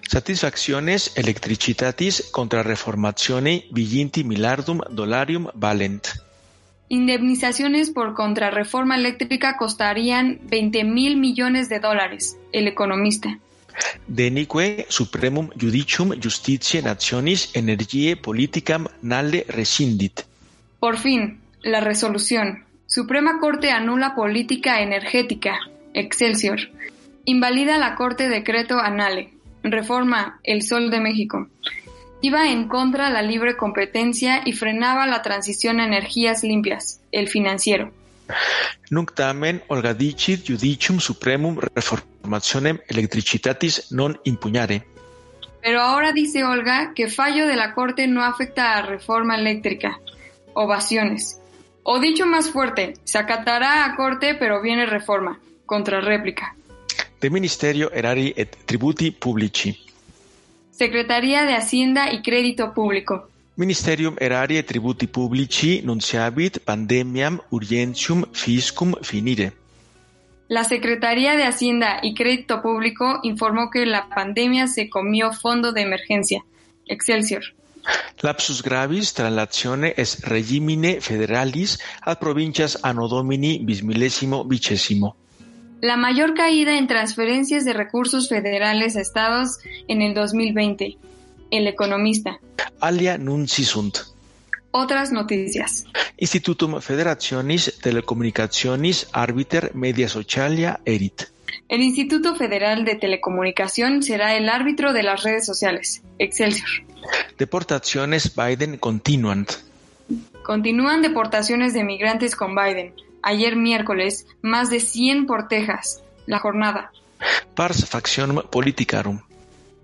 Satisfacciones 0.08 1.12
electricitatis 1.16 2.30
contra 2.30 2.62
reformatione 2.62 3.66
viginti 3.70 4.24
milardum 4.24 4.80
dollarium 4.90 5.48
valent. 5.54 6.23
Indemnizaciones 6.94 7.90
por 7.90 8.14
contrarreforma 8.14 8.94
eléctrica 8.94 9.56
costarían 9.56 10.38
20 10.44 10.84
mil 10.84 11.16
millones 11.16 11.68
de 11.68 11.80
dólares. 11.80 12.38
El 12.52 12.68
economista. 12.68 13.36
Denique 14.06 14.86
supremum 14.88 15.48
judicium 15.60 16.12
justitiae 16.22 16.82
nationis 16.82 17.50
energiae 17.52 18.14
politicam 18.14 18.86
nalle 19.02 19.44
rescindit. 19.48 20.20
Por 20.78 20.96
fin, 20.98 21.40
la 21.64 21.80
resolución. 21.80 22.62
Suprema 22.86 23.40
Corte 23.40 23.72
anula 23.72 24.14
política 24.14 24.80
energética. 24.80 25.58
Excelsior. 25.94 26.60
Invalida 27.24 27.76
la 27.76 27.96
Corte 27.96 28.28
decreto 28.28 28.78
anale. 28.78 29.32
Reforma 29.64 30.38
El 30.44 30.62
Sol 30.62 30.92
de 30.92 31.00
México. 31.00 31.48
Iba 32.24 32.50
en 32.50 32.68
contra 32.68 33.10
la 33.10 33.20
libre 33.20 33.54
competencia 33.54 34.40
y 34.46 34.52
frenaba 34.52 35.06
la 35.06 35.20
transición 35.20 35.78
a 35.78 35.84
energías 35.84 36.42
limpias. 36.42 37.02
El 37.12 37.28
financiero. 37.28 37.92
Nunc 38.88 39.12
tamen 39.12 39.62
holgadicit 39.68 40.40
judicium 40.48 41.00
supremum 41.00 41.58
reformationem 41.58 42.78
electricitatis 42.88 43.92
non 43.92 44.16
impugnare. 44.24 44.86
Pero 45.60 45.82
ahora 45.82 46.12
dice 46.12 46.44
Olga 46.44 46.94
que 46.94 47.10
fallo 47.10 47.46
de 47.46 47.56
la 47.56 47.74
Corte 47.74 48.08
no 48.08 48.24
afecta 48.24 48.78
a 48.78 48.80
reforma 48.80 49.36
eléctrica. 49.36 50.00
Ovaciones. 50.54 51.42
O 51.82 52.00
dicho 52.00 52.24
más 52.24 52.48
fuerte, 52.48 52.94
se 53.04 53.18
acatará 53.18 53.84
a 53.84 53.96
Corte 53.96 54.34
pero 54.34 54.62
viene 54.62 54.86
reforma. 54.86 55.40
Contrarréplica. 55.66 56.56
De 57.20 57.28
Ministerio 57.28 57.92
Erari 57.92 58.32
et 58.34 58.64
Tributi 58.64 59.10
Publici. 59.10 59.83
Secretaría 60.76 61.44
de 61.44 61.54
Hacienda 61.54 62.12
y 62.12 62.20
Crédito 62.20 62.74
Público. 62.74 63.28
Ministerium 63.54 64.16
Erari 64.18 64.56
et 64.56 64.66
Tributi 64.66 65.06
Publici 65.06 65.82
nunciabit 65.84 66.58
pandemiam 66.58 67.40
urgentium 67.50 68.24
fiscum 68.32 68.92
finire. 69.00 69.52
La 70.48 70.64
Secretaría 70.64 71.36
de 71.36 71.44
Hacienda 71.44 72.00
y 72.02 72.14
Crédito 72.14 72.60
Público 72.60 73.20
informó 73.22 73.70
que 73.70 73.86
la 73.86 74.08
pandemia 74.08 74.66
se 74.66 74.90
comió 74.90 75.32
fondo 75.32 75.70
de 75.70 75.82
emergencia. 75.82 76.44
Excelsior. 76.86 77.44
Lapsus 78.20 78.60
gravis 78.60 79.14
translatione 79.14 79.94
es 79.96 80.22
regimine 80.22 81.00
federalis 81.00 81.78
ad 82.02 82.18
provincias 82.18 82.80
anno 82.82 83.06
domini 83.06 83.60
bismillesimo 83.62 84.44
vicesimo. 84.44 85.14
La 85.84 85.98
mayor 85.98 86.32
caída 86.32 86.78
en 86.78 86.86
transferencias 86.86 87.66
de 87.66 87.74
recursos 87.74 88.30
federales 88.30 88.96
a 88.96 89.02
estados 89.02 89.58
en 89.86 90.00
el 90.00 90.14
2020. 90.14 90.96
El 91.50 91.66
economista. 91.66 92.40
Alia 92.80 93.18
sunt. 93.46 93.98
Otras 94.70 95.12
noticias. 95.12 95.84
Institutum 96.16 96.80
Federationis 96.80 97.78
Telecomunicationis 97.82 99.08
Arbiter 99.12 99.74
Media 99.74 100.08
Socialia 100.08 100.80
Erit. 100.86 101.24
El 101.68 101.82
Instituto 101.82 102.34
Federal 102.34 102.86
de 102.86 102.94
Telecomunicación 102.94 104.02
será 104.02 104.38
el 104.38 104.48
árbitro 104.48 104.94
de 104.94 105.02
las 105.02 105.22
redes 105.22 105.44
sociales. 105.44 106.02
Excelsior. 106.18 106.70
Deportaciones 107.36 108.34
Biden 108.34 108.78
continuant. 108.78 109.52
Continúan 110.44 111.02
deportaciones 111.02 111.74
de 111.74 111.84
migrantes 111.84 112.34
con 112.34 112.54
Biden. 112.54 112.94
Ayer 113.26 113.56
miércoles, 113.56 114.26
más 114.42 114.68
de 114.68 114.80
100 114.80 115.24
por 115.26 115.48
Texas. 115.48 116.02
La 116.26 116.38
jornada. 116.38 116.92
Pars 117.54 117.86
factionum 117.88 118.42
politicarum. 118.50 119.20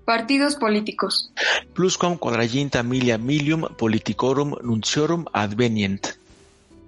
Partidos 0.05 0.57
políticos. 0.57 1.33
Plusquam 1.73 2.19
quadraginta 2.19 2.83
milia 2.83 3.17
milium 3.17 3.63
politicorum 3.79 4.57
nunciorum 4.63 5.25
advenient. 5.33 6.09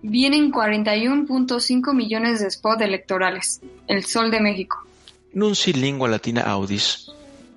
Vienen 0.03 0.53
41.5 0.53 1.95
millones 1.95 2.41
de 2.41 2.49
spot 2.49 2.83
electorales. 2.83 3.63
El 3.89 4.05
Sol 4.05 4.31
de 4.31 4.41
México. 4.41 4.85
Nunci 5.33 5.73
lingua 5.73 6.11
latina 6.11 6.43
audis. 6.43 7.11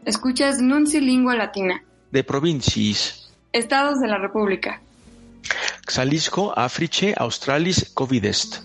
Escuchas 0.06 0.62
Nunci 0.62 1.02
Lingua 1.02 1.36
Latina. 1.36 1.84
De 2.12 2.24
provinciis. 2.24 3.28
Estados 3.52 4.00
de 4.00 4.08
la 4.08 4.20
República. 4.20 4.80
Xalisco, 5.86 6.58
Africe, 6.58 7.14
Australis, 7.18 7.92
Covid 7.94 8.24
est. 8.24 8.62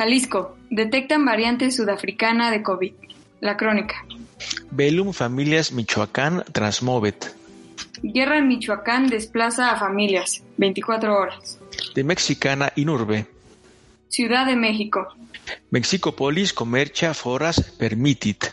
Jalisco. 0.00 0.56
Detectan 0.70 1.26
variante 1.26 1.70
sudafricana 1.70 2.50
de 2.50 2.62
COVID. 2.62 2.94
La 3.42 3.58
crónica. 3.58 4.02
Velum 4.70 5.12
Familias 5.12 5.72
Michoacán 5.72 6.42
Transmovet. 6.52 7.36
Guerra 8.02 8.38
en 8.38 8.48
Michoacán 8.48 9.08
desplaza 9.08 9.70
a 9.70 9.78
familias. 9.78 10.42
24 10.56 11.14
horas. 11.14 11.58
De 11.94 12.02
Mexicana 12.02 12.72
Inurbe. 12.76 13.26
Ciudad 14.08 14.46
de 14.46 14.56
México. 14.56 15.06
Mexicopolis 15.68 16.54
Comercia 16.54 17.12
Foras 17.12 17.60
Permitit. 17.78 18.46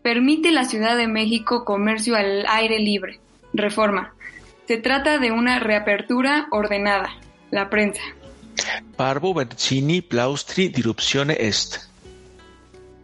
Permite 0.00 0.52
la 0.52 0.64
Ciudad 0.64 0.96
de 0.96 1.08
México 1.08 1.64
comercio 1.64 2.14
al 2.14 2.46
aire 2.46 2.78
libre. 2.78 3.18
Reforma. 3.52 4.14
Se 4.68 4.76
trata 4.76 5.18
de 5.18 5.32
una 5.32 5.58
reapertura 5.58 6.46
ordenada. 6.52 7.10
La 7.50 7.68
prensa. 7.68 8.00
Parvo 8.96 9.34
Vercini 9.34 10.00
Plaustri 10.00 10.68
Dirupzione 10.68 11.36
Est. 11.38 11.88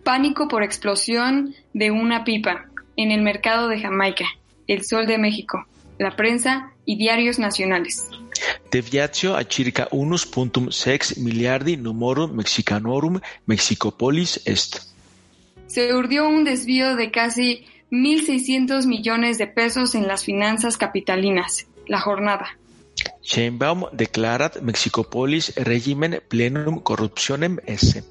Pánico 0.05 0.49
por 0.49 0.63
explosión 0.63 1.55
de 1.75 1.91
una 1.91 2.25
pipa 2.25 2.67
en 2.97 3.11
el 3.11 3.23
mercado 3.23 3.69
de 3.69 3.81
Jamaica. 3.81 4.27
El 4.67 4.85
Sol 4.85 5.07
de 5.07 5.19
México. 5.19 5.67
La 5.99 6.17
prensa 6.17 6.73
y 6.85 6.97
diarios 6.97 7.39
nacionales. 7.39 8.07
Deviatio 8.71 9.37
a 9.37 9.45
circa 9.45 9.89
1.6 9.91 11.19
miliardi 11.19 11.77
numorum 11.77 12.33
mexicanorum 12.33 13.21
Mexicopolis 13.47 14.41
est. 14.47 14.81
Se 15.67 15.95
urdió 15.95 16.29
un 16.29 16.45
desvío 16.45 16.97
de 16.97 17.11
casi 17.11 17.67
1.600 17.91 18.87
millones 18.87 19.39
de 19.39 19.47
pesos 19.47 19.95
en 19.95 20.07
las 20.07 20.25
finanzas 20.25 20.77
capitalinas. 20.77 21.67
La 21.87 22.01
jornada. 22.01 22.59
Sheinbaum 23.29 23.91
declarat 23.93 24.63
Mexicopolis 24.63 25.53
regimen 25.57 26.23
plenum 26.29 26.81
corruptionem 26.81 27.59
esse. 27.67 28.03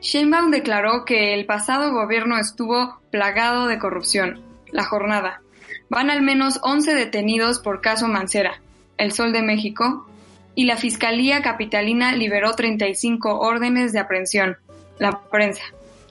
Sheinbaum 0.00 0.50
declaró 0.50 1.04
que 1.04 1.34
el 1.34 1.44
pasado 1.44 1.92
gobierno 1.92 2.38
estuvo 2.38 2.98
plagado 3.10 3.66
de 3.66 3.78
corrupción. 3.78 4.40
La 4.72 4.84
jornada. 4.84 5.42
Van 5.90 6.08
al 6.08 6.22
menos 6.22 6.60
11 6.62 6.94
detenidos 6.94 7.58
por 7.58 7.82
caso 7.82 8.08
Mancera, 8.08 8.62
El 8.96 9.12
Sol 9.12 9.34
de 9.34 9.42
México, 9.42 10.08
y 10.54 10.64
la 10.64 10.78
Fiscalía 10.78 11.42
Capitalina 11.42 12.14
liberó 12.16 12.54
35 12.54 13.40
órdenes 13.40 13.92
de 13.92 13.98
aprehensión. 13.98 14.56
La 14.98 15.20
prensa. 15.30 15.62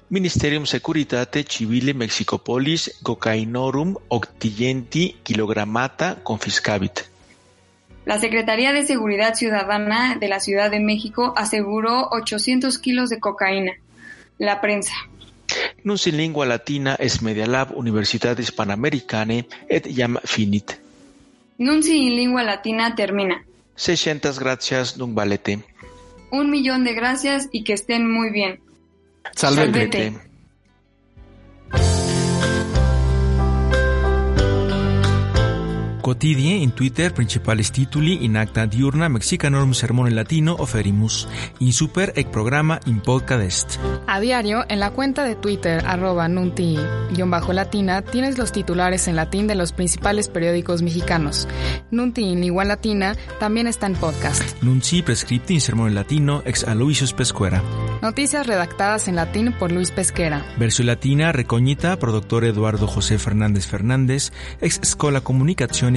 Ministerium 0.09 0.67
Securitate 0.67 1.43
Civile 1.43 1.95
Mexicopolis 1.95 2.99
cocainorum 3.01 3.95
octigenti 4.09 5.17
kilogramata 5.23 6.19
confiscabit. 6.23 7.16
La 8.07 8.21
Secretaría 8.21 8.71
de 8.71 8.85
Seguridad 8.85 9.35
Ciudadana 9.35 10.15
de 10.17 10.29
la 10.29 10.39
Ciudad 10.39 10.71
de 10.71 10.79
México 10.79 11.33
aseguró 11.35 12.07
800 12.11 12.77
kilos 12.77 13.09
de 13.09 13.19
cocaína. 13.19 13.73
La 14.37 14.61
prensa. 14.61 14.93
Nunc 15.83 16.07
in 16.07 16.15
lingua 16.15 16.45
latina 16.45 16.95
es 16.99 17.21
Media 17.21 17.45
Lab 17.45 17.75
Universitatis 17.75 18.53
Panamericane 18.53 19.49
et 19.67 19.89
jam 19.93 20.17
finit. 20.23 20.79
Nunci 21.57 21.97
in 21.97 22.15
lingua 22.15 22.43
latina 22.43 22.95
termina. 22.95 23.43
600 23.75 24.39
gracias, 24.39 24.97
nunc 24.97 25.13
valete. 25.13 25.59
Un 26.31 26.49
millón 26.49 26.85
de 26.85 26.93
gracias 26.93 27.49
y 27.51 27.65
que 27.65 27.73
estén 27.73 28.09
muy 28.09 28.29
bien. 28.29 28.61
Salvete. 29.35 29.91
Salvete. 29.91 30.26
Quotidie 36.07 36.55
in 36.63 36.71
Twitter 36.71 37.13
principales 37.13 37.73
tituli 37.73 38.23
in 38.23 38.37
acta 38.37 38.65
diurna 38.65 39.09
mexicanorum 39.09 39.73
sermone 39.73 40.11
latino 40.11 40.55
oferimus, 40.57 41.27
in 41.59 41.73
super 41.73 42.13
ec 42.15 42.29
programa 42.29 42.79
in 42.85 43.01
podcast. 43.01 43.75
A 44.07 44.21
diario, 44.21 44.63
en 44.69 44.79
la 44.79 44.91
cuenta 44.91 45.25
de 45.25 45.35
Twitter, 45.35 45.83
arroba 45.85 46.29
nunti-latina, 46.29 48.01
tienes 48.03 48.37
los 48.37 48.53
titulares 48.53 49.09
en 49.09 49.17
latín 49.17 49.47
de 49.47 49.55
los 49.55 49.73
principales 49.73 50.29
periódicos 50.29 50.81
mexicanos. 50.81 51.45
Nunti 51.91 52.31
en 52.31 52.39
lengua 52.39 52.63
latina 52.63 53.17
también 53.37 53.67
está 53.67 53.87
en 53.87 53.95
podcast. 53.95 54.41
Nunci 54.63 55.01
prescripti 55.01 55.55
in 55.55 55.61
sermone 55.61 55.93
latino 55.93 56.41
ex 56.45 56.63
Aloysius 56.63 57.11
Pescuera. 57.11 57.61
Noticias 58.01 58.47
redactadas 58.47 59.09
en 59.09 59.17
latín 59.17 59.51
por 59.59 59.73
Luis 59.73 59.91
Pesquera. 59.91 60.45
Versión 60.57 60.87
latina 60.87 61.33
recognita 61.33 61.99
pro 61.99 62.13
doctor 62.13 62.45
Eduardo 62.45 62.87
José 62.87 63.17
Fernández 63.17 63.65
Fernández, 63.65 64.31
ex 64.61 64.79
Scola 64.85 65.19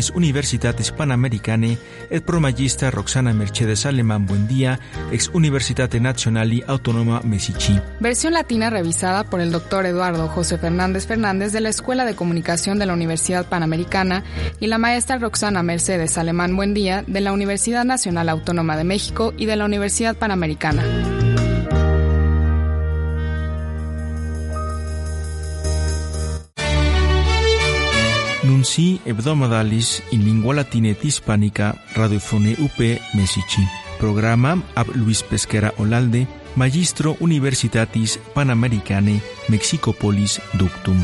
Universitatis 0.08 0.92
Panamericane, 0.92 1.76
et 2.08 2.24
pro 2.24 2.40
magista 2.40 2.90
Roxana 2.90 3.34
Mercedes 3.34 3.84
Alemán 3.84 4.24
Buendía, 4.24 4.80
ex 5.12 5.30
Universitate 5.34 6.00
Nazionali 6.00 6.64
Autonoma 6.66 7.20
Mesici. 7.24 7.78
Versión 8.00 8.32
latina 8.32 8.70
revisada 8.70 9.24
por 9.24 9.42
el 9.42 9.52
doctor 9.52 9.84
Eduardo 9.84 10.28
José 10.28 10.56
Fernández 10.56 11.06
Fernández 11.06 11.52
de 11.52 11.60
la 11.60 11.68
Escuela 11.68 12.06
de 12.06 12.14
Comunicación 12.14 12.78
de 12.78 12.86
la 12.86 12.94
Universidad 12.94 13.46
Panamericana 13.46 14.24
y 14.58 14.68
la 14.68 14.78
maestra 14.78 15.18
Roxana 15.18 15.62
Mercedes 15.62 16.16
Alemán 16.16 16.56
Buendía 16.56 17.04
de 17.06 17.20
la 17.20 17.32
Universidad 17.32 17.84
Nacional 17.84 18.30
Autónoma 18.30 18.78
de 18.78 18.84
México 18.84 19.34
y 19.36 19.44
de 19.44 19.56
la 19.56 19.66
Universidad 19.66 20.16
Panamericana. 20.16 21.29
Nunci 28.70 29.00
hebdomadalis 29.04 30.00
in 30.12 30.22
lingua 30.24 30.54
latina 30.54 30.90
et 30.90 31.02
hispanica 31.02 31.74
radiofone 31.96 32.54
UP 32.62 32.78
Mesici. 33.14 33.66
Programa 33.98 34.62
ab 34.76 34.94
Luis 34.94 35.24
Pesquera 35.24 35.72
Olalde, 35.78 36.28
Magistro 36.54 37.16
Universitatis 37.18 38.20
Panamericane 38.32 39.20
Mexicopolis 39.48 40.38
Ductum. 40.54 41.02